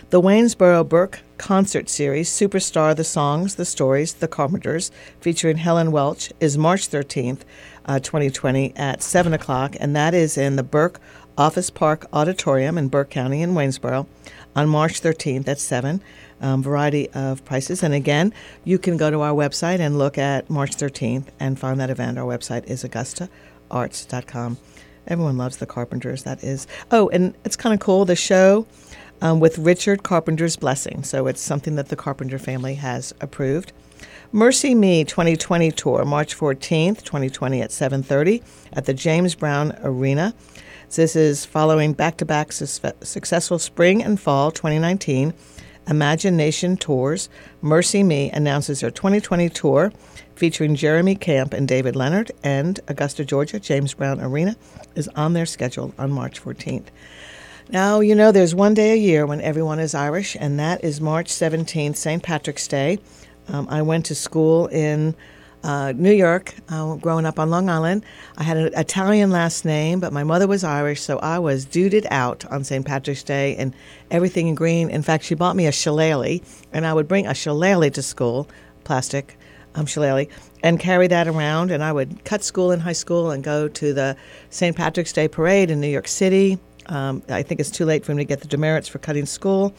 The 0.09 0.21
Waynesboro 0.21 0.87
Burke 0.87 1.19
concert 1.37 1.89
series, 1.89 2.29
Superstar 2.29 2.95
The 2.95 3.03
Songs, 3.03 3.55
The 3.55 3.65
Stories, 3.65 4.13
The 4.13 4.27
Carpenters, 4.29 4.89
featuring 5.19 5.57
Helen 5.57 5.91
Welch, 5.91 6.31
is 6.39 6.57
March 6.57 6.89
13th, 6.89 7.41
uh, 7.85 7.99
2020 7.99 8.73
at 8.77 9.03
7 9.03 9.33
o'clock, 9.33 9.75
and 9.81 9.93
that 9.97 10.13
is 10.13 10.37
in 10.37 10.55
the 10.55 10.63
Burke 10.63 11.01
Office 11.37 11.69
Park 11.69 12.07
Auditorium 12.11 12.77
in 12.77 12.87
Burke 12.87 13.09
County 13.09 13.41
in 13.41 13.53
Waynesboro 13.53 14.07
on 14.55 14.69
March 14.69 15.01
13th 15.01 15.47
at 15.47 15.59
7. 15.59 16.01
Um, 16.39 16.61
variety 16.61 17.09
of 17.11 17.43
prices. 17.45 17.81
And 17.81 17.93
again, 17.93 18.33
you 18.63 18.77
can 18.77 18.95
go 18.95 19.09
to 19.09 19.21
our 19.21 19.33
website 19.33 19.79
and 19.79 19.97
look 19.97 20.17
at 20.17 20.49
March 20.49 20.71
13th 20.71 21.25
and 21.39 21.57
find 21.59 21.79
that 21.79 21.89
event. 21.89 22.17
Our 22.17 22.25
website 22.25 22.65
is 22.65 22.83
augustaarts.com. 22.83 24.57
Everyone 25.07 25.37
loves 25.37 25.57
the 25.57 25.65
Carpenters. 25.65 26.23
That 26.23 26.43
is. 26.43 26.67
Oh, 26.91 27.09
and 27.09 27.35
it's 27.43 27.55
kind 27.55 27.73
of 27.73 27.79
cool. 27.79 28.05
The 28.05 28.15
show 28.15 28.67
um, 29.21 29.39
with 29.39 29.57
Richard 29.57 30.03
Carpenter's 30.03 30.55
blessing. 30.55 31.03
So 31.03 31.27
it's 31.27 31.41
something 31.41 31.75
that 31.75 31.89
the 31.89 31.95
Carpenter 31.95 32.37
family 32.37 32.75
has 32.75 33.13
approved. 33.21 33.71
MercyMe 34.33 35.07
2020 35.07 35.71
tour, 35.71 36.05
March 36.05 36.37
14th, 36.37 37.03
2020 37.03 37.61
at 37.61 37.71
7:30 37.71 38.43
at 38.73 38.85
the 38.85 38.93
James 38.93 39.35
Brown 39.35 39.77
Arena. 39.81 40.33
This 40.89 41.15
is 41.15 41.45
following 41.45 41.93
back-to-back 41.93 42.51
successful 42.51 43.59
spring 43.59 44.01
and 44.01 44.19
fall 44.19 44.51
2019 44.51 45.33
Imagine 45.87 46.37
Nation 46.37 46.75
Tours. 46.77 47.29
MercyMe 47.61 48.33
announces 48.33 48.79
their 48.79 48.89
2020 48.89 49.49
tour 49.49 49.91
featuring 50.35 50.75
Jeremy 50.75 51.15
Camp 51.15 51.53
and 51.53 51.67
David 51.67 51.95
Leonard 51.95 52.31
and 52.41 52.79
Augusta, 52.87 53.25
Georgia, 53.25 53.59
James 53.59 53.93
Brown 53.93 54.21
Arena 54.21 54.55
is 54.95 55.07
on 55.09 55.33
their 55.33 55.45
schedule 55.45 55.93
on 55.99 56.11
March 56.11 56.41
14th. 56.41 56.87
Now, 57.69 57.99
you 57.99 58.15
know, 58.15 58.31
there's 58.31 58.55
one 58.55 58.73
day 58.73 58.93
a 58.93 58.97
year 58.97 59.25
when 59.25 59.41
everyone 59.41 59.79
is 59.79 59.93
Irish, 59.93 60.37
and 60.39 60.57
that 60.59 60.83
is 60.83 61.01
March 61.01 61.27
17th, 61.27 61.97
St. 61.97 62.23
Patrick's 62.23 62.67
Day. 62.67 62.97
Um, 63.49 63.67
I 63.69 63.81
went 63.81 64.05
to 64.07 64.15
school 64.15 64.67
in 64.67 65.15
uh, 65.63 65.93
New 65.95 66.11
York, 66.11 66.53
uh, 66.69 66.95
growing 66.95 67.25
up 67.25 67.39
on 67.39 67.49
Long 67.49 67.69
Island. 67.69 68.05
I 68.37 68.43
had 68.43 68.57
an 68.57 68.73
Italian 68.75 69.31
last 69.31 69.65
name, 69.65 69.99
but 69.99 70.13
my 70.13 70.23
mother 70.23 70.47
was 70.47 70.63
Irish, 70.63 71.01
so 71.01 71.19
I 71.19 71.39
was 71.39 71.65
duded 71.65 72.07
out 72.09 72.45
on 72.45 72.63
St. 72.63 72.85
Patrick's 72.85 73.23
Day 73.23 73.55
and 73.55 73.73
everything 74.11 74.47
in 74.47 74.55
green. 74.55 74.89
In 74.89 75.01
fact, 75.01 75.23
she 75.23 75.35
bought 75.35 75.55
me 75.55 75.67
a 75.67 75.71
shillelagh, 75.71 76.39
and 76.71 76.85
I 76.85 76.93
would 76.93 77.07
bring 77.07 77.27
a 77.27 77.33
shillelagh 77.33 77.91
to 77.91 78.01
school, 78.01 78.47
plastic 78.83 79.37
um, 79.75 79.85
shillelagh, 79.85 80.27
and 80.63 80.79
carry 80.79 81.07
that 81.07 81.27
around. 81.27 81.71
And 81.71 81.83
I 81.83 81.91
would 81.91 82.23
cut 82.23 82.43
school 82.43 82.71
in 82.71 82.79
high 82.79 82.93
school 82.93 83.31
and 83.31 83.43
go 83.43 83.67
to 83.67 83.93
the 83.93 84.15
St. 84.49 84.75
Patrick's 84.75 85.13
Day 85.13 85.27
parade 85.27 85.69
in 85.69 85.81
New 85.81 85.87
York 85.87 86.07
City. 86.07 86.59
Um, 86.87 87.23
I 87.29 87.43
think 87.43 87.59
it's 87.59 87.71
too 87.71 87.85
late 87.85 88.05
for 88.05 88.13
me 88.13 88.23
to 88.23 88.27
get 88.27 88.41
the 88.41 88.47
demerits 88.47 88.87
for 88.87 88.99
cutting 88.99 89.25
school. 89.25 89.73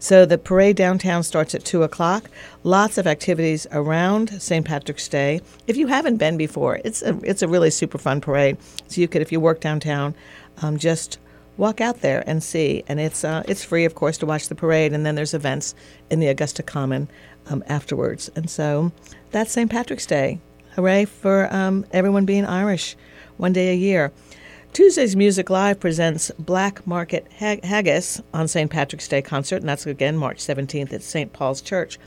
So 0.00 0.24
the 0.24 0.38
parade 0.38 0.76
downtown 0.76 1.22
starts 1.22 1.54
at 1.54 1.64
2 1.64 1.82
o'clock. 1.82 2.30
Lots 2.62 2.98
of 2.98 3.06
activities 3.06 3.66
around 3.72 4.40
St. 4.40 4.64
Patrick's 4.64 5.08
Day. 5.08 5.40
If 5.66 5.76
you 5.76 5.88
haven't 5.88 6.18
been 6.18 6.36
before, 6.36 6.80
it's 6.84 7.02
a, 7.02 7.18
it's 7.22 7.42
a 7.42 7.48
really 7.48 7.70
super 7.70 7.98
fun 7.98 8.20
parade. 8.20 8.58
So 8.86 9.00
you 9.00 9.08
could, 9.08 9.22
if 9.22 9.32
you 9.32 9.40
work 9.40 9.60
downtown, 9.60 10.14
um, 10.62 10.76
just 10.78 11.18
walk 11.56 11.80
out 11.80 12.00
there 12.00 12.22
and 12.28 12.42
see. 12.42 12.84
And 12.86 13.00
it's, 13.00 13.24
uh, 13.24 13.42
it's 13.48 13.64
free, 13.64 13.84
of 13.84 13.96
course, 13.96 14.18
to 14.18 14.26
watch 14.26 14.48
the 14.48 14.54
parade. 14.54 14.92
And 14.92 15.04
then 15.04 15.16
there's 15.16 15.34
events 15.34 15.74
in 16.10 16.20
the 16.20 16.28
Augusta 16.28 16.62
Common 16.62 17.08
um, 17.48 17.64
afterwards. 17.66 18.30
And 18.36 18.48
so 18.48 18.92
that's 19.32 19.50
St. 19.50 19.70
Patrick's 19.70 20.06
Day. 20.06 20.40
Hooray 20.76 21.06
for 21.06 21.52
um, 21.52 21.84
everyone 21.90 22.24
being 22.24 22.44
Irish 22.44 22.96
one 23.36 23.52
day 23.52 23.70
a 23.70 23.76
year. 23.76 24.12
Tuesday's 24.72 25.16
Music 25.16 25.50
Live 25.50 25.80
presents 25.80 26.30
Black 26.38 26.86
Market 26.86 27.26
Haggis 27.32 28.20
on 28.32 28.46
St. 28.46 28.70
Patrick's 28.70 29.08
Day 29.08 29.22
concert, 29.22 29.56
and 29.56 29.68
that's 29.68 29.86
again 29.86 30.16
March 30.16 30.38
17th 30.38 30.92
at 30.92 31.02
St. 31.02 31.32
Paul's 31.32 31.60
Church. 31.60 31.98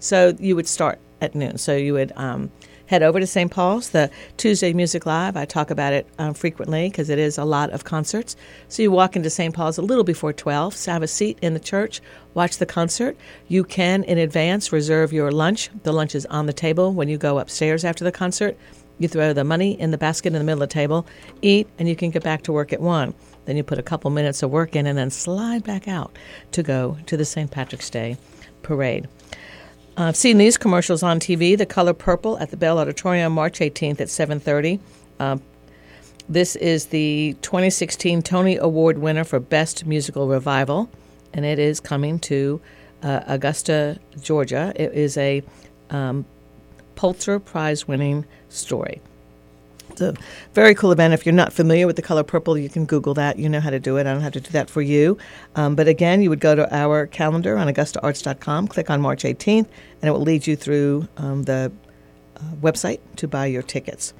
So 0.00 0.34
you 0.38 0.56
would 0.56 0.66
start 0.66 0.98
at 1.20 1.34
noon. 1.34 1.58
So 1.58 1.76
you 1.76 1.92
would 1.92 2.12
um, 2.16 2.50
head 2.86 3.02
over 3.02 3.20
to 3.20 3.26
St. 3.26 3.50
Paul's, 3.50 3.90
the 3.90 4.10
Tuesday 4.36 4.72
Music 4.72 5.06
Live. 5.06 5.36
I 5.36 5.44
talk 5.44 5.70
about 5.70 5.92
it 5.92 6.06
um, 6.18 6.34
frequently 6.34 6.88
because 6.88 7.10
it 7.10 7.18
is 7.18 7.38
a 7.38 7.44
lot 7.44 7.70
of 7.70 7.84
concerts. 7.84 8.36
So 8.68 8.82
you 8.82 8.90
walk 8.90 9.16
into 9.16 9.30
St. 9.30 9.54
Paul's 9.54 9.78
a 9.78 9.82
little 9.82 10.04
before 10.04 10.32
12, 10.32 10.74
so 10.74 10.92
have 10.92 11.02
a 11.02 11.08
seat 11.08 11.38
in 11.42 11.54
the 11.54 11.60
church, 11.60 12.00
watch 12.34 12.58
the 12.58 12.66
concert. 12.66 13.16
You 13.48 13.64
can, 13.64 14.04
in 14.04 14.18
advance, 14.18 14.72
reserve 14.72 15.12
your 15.12 15.30
lunch. 15.30 15.70
The 15.82 15.92
lunch 15.92 16.14
is 16.14 16.26
on 16.26 16.46
the 16.46 16.52
table 16.52 16.92
when 16.92 17.08
you 17.08 17.18
go 17.18 17.38
upstairs 17.38 17.84
after 17.84 18.04
the 18.04 18.12
concert. 18.12 18.56
You 18.98 19.08
throw 19.08 19.32
the 19.32 19.44
money 19.44 19.78
in 19.78 19.90
the 19.90 19.98
basket 19.98 20.28
in 20.28 20.32
the 20.34 20.44
middle 20.44 20.62
of 20.62 20.68
the 20.68 20.72
table, 20.72 21.06
eat, 21.42 21.68
and 21.78 21.88
you 21.88 21.96
can 21.96 22.10
get 22.10 22.22
back 22.22 22.42
to 22.42 22.52
work 22.52 22.72
at 22.72 22.80
1. 22.80 23.14
Then 23.44 23.56
you 23.56 23.62
put 23.62 23.78
a 23.78 23.82
couple 23.82 24.10
minutes 24.10 24.42
of 24.42 24.50
work 24.50 24.74
in 24.74 24.86
and 24.86 24.96
then 24.96 25.10
slide 25.10 25.64
back 25.64 25.86
out 25.86 26.16
to 26.52 26.62
go 26.62 26.96
to 27.06 27.16
the 27.16 27.24
St. 27.24 27.50
Patrick's 27.50 27.90
Day 27.90 28.16
parade. 28.62 29.08
Uh, 29.98 30.04
I've 30.04 30.16
seen 30.16 30.38
these 30.38 30.58
commercials 30.58 31.02
on 31.02 31.20
TV. 31.20 31.56
The 31.56 31.66
Color 31.66 31.94
Purple 31.94 32.38
at 32.38 32.50
the 32.50 32.56
Bell 32.56 32.78
Auditorium, 32.78 33.32
March 33.32 33.60
18th 33.60 34.00
at 34.00 34.08
7:30. 34.08 34.80
Uh, 35.18 35.38
this 36.28 36.56
is 36.56 36.86
the 36.86 37.36
2016 37.40 38.20
Tony 38.22 38.56
Award 38.56 38.98
winner 38.98 39.24
for 39.24 39.38
Best 39.40 39.86
Musical 39.86 40.26
Revival, 40.26 40.90
and 41.32 41.44
it 41.44 41.58
is 41.58 41.80
coming 41.80 42.18
to 42.20 42.60
uh, 43.02 43.20
Augusta, 43.26 43.98
Georgia. 44.20 44.72
It 44.74 44.92
is 44.92 45.16
a 45.16 45.42
um, 45.90 46.26
Pulitzer 46.96 47.38
Prize 47.38 47.86
winning 47.86 48.24
story. 48.48 49.00
It's 49.90 50.00
a 50.00 50.14
very 50.52 50.74
cool 50.74 50.92
event. 50.92 51.14
If 51.14 51.24
you're 51.24 51.32
not 51.32 51.52
familiar 51.52 51.86
with 51.86 51.96
the 51.96 52.02
color 52.02 52.22
purple, 52.22 52.58
you 52.58 52.68
can 52.68 52.84
Google 52.84 53.14
that. 53.14 53.38
You 53.38 53.48
know 53.48 53.60
how 53.60 53.70
to 53.70 53.78
do 53.78 53.96
it. 53.96 54.00
I 54.00 54.12
don't 54.12 54.20
have 54.20 54.32
to 54.32 54.40
do 54.40 54.50
that 54.50 54.68
for 54.68 54.82
you. 54.82 55.16
Um, 55.54 55.74
but 55.74 55.88
again, 55.88 56.20
you 56.20 56.28
would 56.28 56.40
go 56.40 56.54
to 56.54 56.74
our 56.74 57.06
calendar 57.06 57.56
on 57.56 57.66
AugustaArts.com, 57.68 58.68
click 58.68 58.90
on 58.90 59.00
March 59.00 59.22
18th, 59.22 59.68
and 60.02 60.08
it 60.08 60.10
will 60.10 60.20
lead 60.20 60.46
you 60.46 60.56
through 60.56 61.08
um, 61.16 61.44
the 61.44 61.72
uh, 62.36 62.40
website 62.60 63.00
to 63.16 63.28
buy 63.28 63.46
your 63.46 63.62
tickets. 63.62 64.12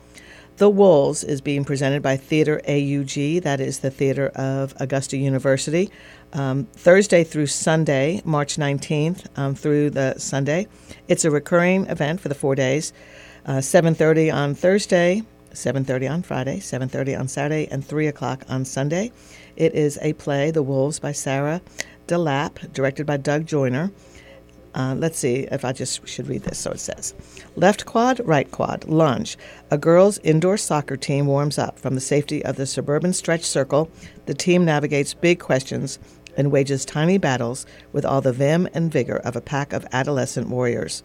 The 0.57 0.71
Wolves 0.71 1.23
is 1.23 1.42
being 1.42 1.66
presented 1.66 2.01
by 2.03 2.16
Theater 2.16 2.62
AUG, 2.66 3.42
that 3.42 3.61
is 3.61 3.81
the 3.81 3.90
theater 3.90 4.29
of 4.29 4.73
Augusta 4.81 5.19
University, 5.19 5.90
um, 6.33 6.64
Thursday 6.73 7.25
through 7.25 7.49
Sunday, 7.49 8.23
March 8.25 8.57
19th 8.57 9.27
um, 9.38 9.55
through 9.55 9.90
the 9.90 10.14
Sunday. 10.16 10.66
It's 11.09 11.27
a 11.27 11.31
recurring 11.31 11.87
event 11.88 12.23
for 12.23 12.31
the 12.31 12.35
four 12.35 12.55
days, 12.55 12.95
uh, 13.45 13.57
7.30 13.57 14.33
on 14.33 14.55
Thursday, 14.55 15.25
7.30 15.53 16.11
on 16.11 16.23
Friday, 16.23 16.57
7.30 16.61 17.21
on 17.21 17.29
Saturday, 17.29 17.69
and 17.71 17.85
3 17.85 18.07
o'clock 18.07 18.42
on 18.49 18.64
Sunday. 18.64 19.12
It 19.57 19.75
is 19.75 19.99
a 20.01 20.14
play, 20.14 20.51
The 20.51 20.62
Wolves, 20.62 20.99
by 20.99 21.12
Sarah 21.12 21.61
DeLappe, 22.07 22.73
directed 22.73 23.05
by 23.05 23.19
Doug 23.19 23.45
Joyner. 23.45 23.90
Uh, 24.77 24.95
let's 24.95 25.19
see 25.19 25.49
if 25.51 25.65
I 25.65 25.73
just 25.73 26.07
should 26.07 26.29
read 26.29 26.43
this. 26.43 26.59
So 26.59 26.73
it 26.73 26.81
says 26.81 27.15
Left 27.57 27.87
quad, 27.87 28.21
right 28.25 28.51
quad, 28.51 28.85
lunge. 28.85 29.39
A 29.71 29.79
girls' 29.79 30.19
indoor 30.19 30.59
soccer 30.59 30.97
team 30.97 31.27
warms 31.27 31.59
up. 31.59 31.79
From 31.79 31.95
the 31.95 32.01
safety 32.01 32.45
of 32.45 32.57
the 32.57 32.67
suburban 32.67 33.15
stretch 33.15 33.43
circle, 33.43 33.91
the 34.27 34.35
team 34.35 34.65
navigates 34.65 35.15
big 35.15 35.41
questions 35.41 35.99
and 36.37 36.53
wages 36.53 36.85
tiny 36.85 37.17
battles 37.17 37.65
with 37.93 38.05
all 38.05 38.21
the 38.21 38.33
vim 38.33 38.69
and 38.75 38.93
vigor 38.93 39.17
of 39.17 39.35
a 39.37 39.41
pack 39.41 39.73
of 39.73 39.87
adolescent 39.93 40.49
warriors. 40.49 41.03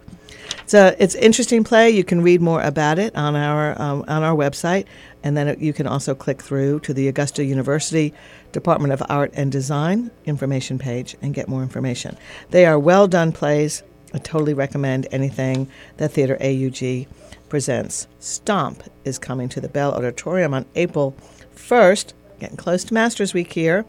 A 0.73 0.95
it's 1.01 1.15
interesting 1.15 1.63
play. 1.63 1.89
You 1.89 2.03
can 2.03 2.21
read 2.21 2.41
more 2.41 2.61
about 2.61 2.99
it 2.99 3.15
on 3.15 3.35
our 3.35 3.81
um, 3.81 4.03
on 4.07 4.23
our 4.23 4.35
website, 4.35 4.85
and 5.23 5.37
then 5.37 5.55
you 5.59 5.71
can 5.71 5.87
also 5.87 6.13
click 6.15 6.41
through 6.41 6.81
to 6.81 6.93
the 6.93 7.07
Augusta 7.07 7.43
University 7.43 8.13
Department 8.51 8.93
of 8.93 9.03
Art 9.09 9.31
and 9.33 9.51
Design 9.51 10.11
information 10.25 10.77
page 10.77 11.15
and 11.21 11.33
get 11.33 11.47
more 11.47 11.63
information. 11.63 12.17
They 12.49 12.65
are 12.65 12.79
well 12.79 13.07
done 13.07 13.31
plays. 13.31 13.83
I 14.13 14.17
totally 14.17 14.53
recommend 14.53 15.07
anything 15.11 15.69
that 15.97 16.11
Theater 16.11 16.37
AUG 16.41 17.07
presents. 17.49 18.07
Stomp 18.19 18.83
is 19.05 19.19
coming 19.19 19.49
to 19.49 19.61
the 19.61 19.69
Bell 19.69 19.93
Auditorium 19.93 20.53
on 20.53 20.65
April 20.75 21.15
1st. 21.55 22.13
Getting 22.39 22.57
close 22.57 22.83
to 22.85 22.93
Masters 22.93 23.33
Week 23.33 23.51
here. 23.53 23.85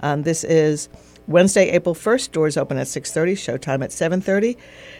Um, 0.00 0.22
this 0.22 0.44
is 0.44 0.88
Wednesday, 1.26 1.70
April 1.70 1.94
1st. 1.94 2.32
Doors 2.32 2.56
open 2.56 2.78
at 2.78 2.86
6:30. 2.86 3.34
Showtime 3.34 3.82
at 3.82 3.90
7:30. 3.90 4.56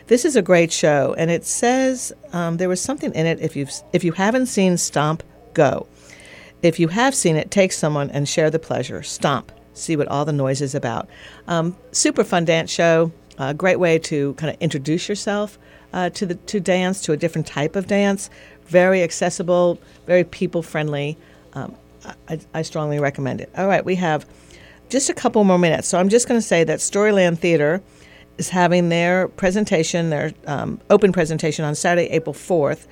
This 0.09 0.25
is 0.25 0.35
a 0.37 0.43
great 0.43 0.73
show, 0.73 1.15
and 1.17 1.31
it 1.31 1.45
says 1.45 2.13
um, 2.33 2.57
there 2.57 2.69
was 2.69 2.81
something 2.81 3.15
in 3.15 3.27
it. 3.27 3.41
If 3.41 3.55
you've, 3.55 3.71
if 3.93 4.03
you 4.03 4.13
haven't 4.13 4.47
seen 4.47 4.77
Stomp, 4.77 5.23
go. 5.55 5.87
If 6.63 6.81
you 6.81 6.89
have 6.89 7.15
seen 7.15 7.37
it, 7.37 7.51
take 7.51 7.73
someone 7.73 8.11
and 8.11 8.29
share 8.29 8.51
the 8.51 8.59
pleasure. 8.59 9.03
Stomp. 9.03 9.53
See 9.75 9.97
what 9.97 10.09
all 10.09 10.25
the 10.25 10.33
noise 10.33 10.63
is 10.63 10.75
about. 10.75 11.09
Um, 11.49 11.77
super 11.93 12.25
fun 12.25 12.45
dance 12.45 12.71
show. 12.71 13.13
A 13.39 13.53
great 13.53 13.79
way 13.79 13.99
to 13.99 14.33
kind 14.35 14.55
of 14.55 14.61
introduce 14.61 15.09
yourself 15.09 15.59
uh, 15.93 16.09
to 16.11 16.25
the 16.25 16.35
to 16.35 16.59
dance, 16.59 17.03
to 17.03 17.13
a 17.13 17.17
different 17.17 17.47
type 17.47 17.77
of 17.77 17.87
dance. 17.87 18.31
Very 18.67 19.03
accessible, 19.03 19.79
very 20.07 20.25
people 20.25 20.63
friendly. 20.63 21.19
Um, 21.53 21.75
I, 22.29 22.41
I 22.55 22.63
strongly 22.63 22.99
recommend 22.99 23.41
it. 23.41 23.51
All 23.57 23.67
right, 23.67 23.85
we 23.85 23.97
have 23.97 24.27
just 24.89 25.11
a 25.11 25.15
couple 25.15 25.43
more 25.45 25.59
minutes. 25.59 25.89
So 25.89 25.99
I'm 25.99 26.09
just 26.09 26.29
going 26.29 26.39
to 26.41 26.47
say 26.47 26.65
that 26.65 26.79
Storyland 26.79 27.39
Theater 27.39 27.83
is 28.39 28.49
having 28.49 28.89
their 28.89 29.29
presentation, 29.29 30.11
their 30.11 30.33
um, 30.47 30.81
open 30.91 31.13
presentation 31.13 31.65
on 31.65 31.75
Saturday, 31.75 32.09
April 32.09 32.35
4th, 32.35 32.87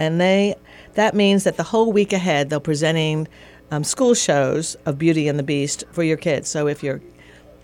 and 0.00 0.20
they 0.20 0.56
that 0.94 1.14
means 1.14 1.44
that 1.44 1.56
the 1.56 1.62
whole 1.62 1.92
week 1.92 2.12
ahead 2.12 2.50
they're 2.50 2.58
presenting 2.58 3.28
um, 3.70 3.84
school 3.84 4.14
shows 4.14 4.74
of 4.86 4.98
Beauty 4.98 5.28
and 5.28 5.38
the 5.38 5.44
Beast 5.44 5.84
for 5.92 6.02
your 6.02 6.16
kids. 6.16 6.48
So 6.48 6.66
if 6.66 6.82
you're 6.82 7.00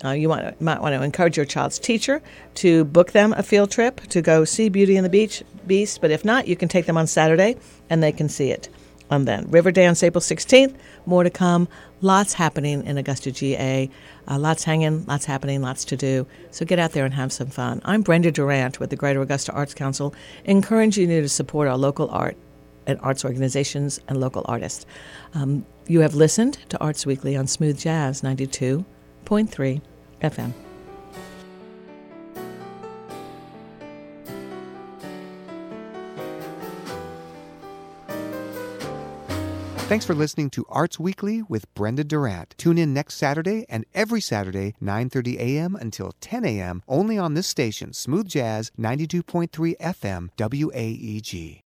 uh, 0.05 0.11
you 0.11 0.29
want, 0.29 0.61
might 0.61 0.81
want 0.83 0.95
to 0.95 1.03
encourage 1.03 1.39
your 1.39 1.47
child's 1.47 1.79
teacher 1.79 2.21
to 2.55 2.85
book 2.85 3.13
them 3.13 3.33
a 3.33 3.43
field 3.43 3.71
trip 3.71 4.01
to 4.03 4.21
go 4.21 4.45
see 4.45 4.69
Beauty 4.69 4.97
and 4.97 5.05
the 5.05 5.11
Beach 5.11 5.43
Beast. 5.67 6.03
But 6.03 6.11
if 6.11 6.23
not, 6.23 6.47
you 6.47 6.55
can 6.55 6.69
take 6.69 6.85
them 6.85 6.99
on 6.99 7.07
Saturday 7.07 7.57
and 7.89 8.03
they 8.03 8.13
can 8.13 8.29
see 8.29 8.51
it 8.51 8.69
on 9.11 9.25
then. 9.25 9.47
Riverdance 9.47 10.03
April 10.03 10.21
16th. 10.21 10.75
More 11.07 11.23
to 11.23 11.31
come. 11.31 11.69
Lots 12.01 12.35
happening 12.35 12.85
in 12.85 12.99
Augusta 12.99 13.31
GA. 13.31 13.89
Uh, 14.29 14.39
lots 14.39 14.65
hanging, 14.65 15.05
lots 15.07 15.25
happening, 15.25 15.63
lots 15.63 15.85
to 15.87 15.97
do. 15.97 16.27
So 16.51 16.65
get 16.65 16.79
out 16.79 16.93
there 16.93 17.05
and 17.05 17.15
have 17.15 17.33
some 17.33 17.49
fun. 17.49 17.81
I'm 17.85 18.03
Brenda 18.03 18.31
Durant 18.31 18.81
with 18.81 18.91
the 18.91 18.97
Greater 18.97 19.23
Augusta 19.23 19.53
Arts 19.53 19.75
Council, 19.75 20.15
encouraging 20.45 21.11
you 21.11 21.23
to 21.23 21.29
support 21.29 21.69
our 21.69 21.79
local 21.79 22.11
art 22.11 22.37
and 22.87 22.99
arts 23.03 23.25
organizations 23.25 24.01
and 24.09 24.21
local 24.21 24.45
artists. 24.47 24.87
Um, 25.35 25.65
you 25.87 26.01
have 26.01 26.15
listened 26.15 26.59
to 26.69 26.79
Arts 26.79 27.07
Weekly 27.07 27.37
on 27.37 27.47
Smooth 27.47 27.79
Jazz 27.79 28.23
92.3 28.23 29.81
FM. 30.23 30.66
Thanks 39.89 40.05
for 40.05 40.17
listening 40.17 40.51
to 40.51 40.65
Arts 40.69 40.99
Weekly 40.99 41.43
with 41.43 41.73
Brenda 41.75 42.03
Durant. 42.03 42.57
Tune 42.59 42.77
in 42.77 42.93
next 42.93 43.15
Saturday 43.15 43.65
and 43.69 43.85
every 43.95 44.21
Saturday, 44.21 44.75
9:30 44.83 45.39
a.m. 45.39 45.77
until 45.77 46.11
10 46.21 46.45
a.m. 46.45 46.83
only 46.89 47.17
on 47.17 47.35
this 47.35 47.47
station, 47.47 47.93
Smooth 47.93 48.27
Jazz 48.27 48.73
92.3 48.77 49.77
FM 49.79 50.31
WAEG. 50.37 51.63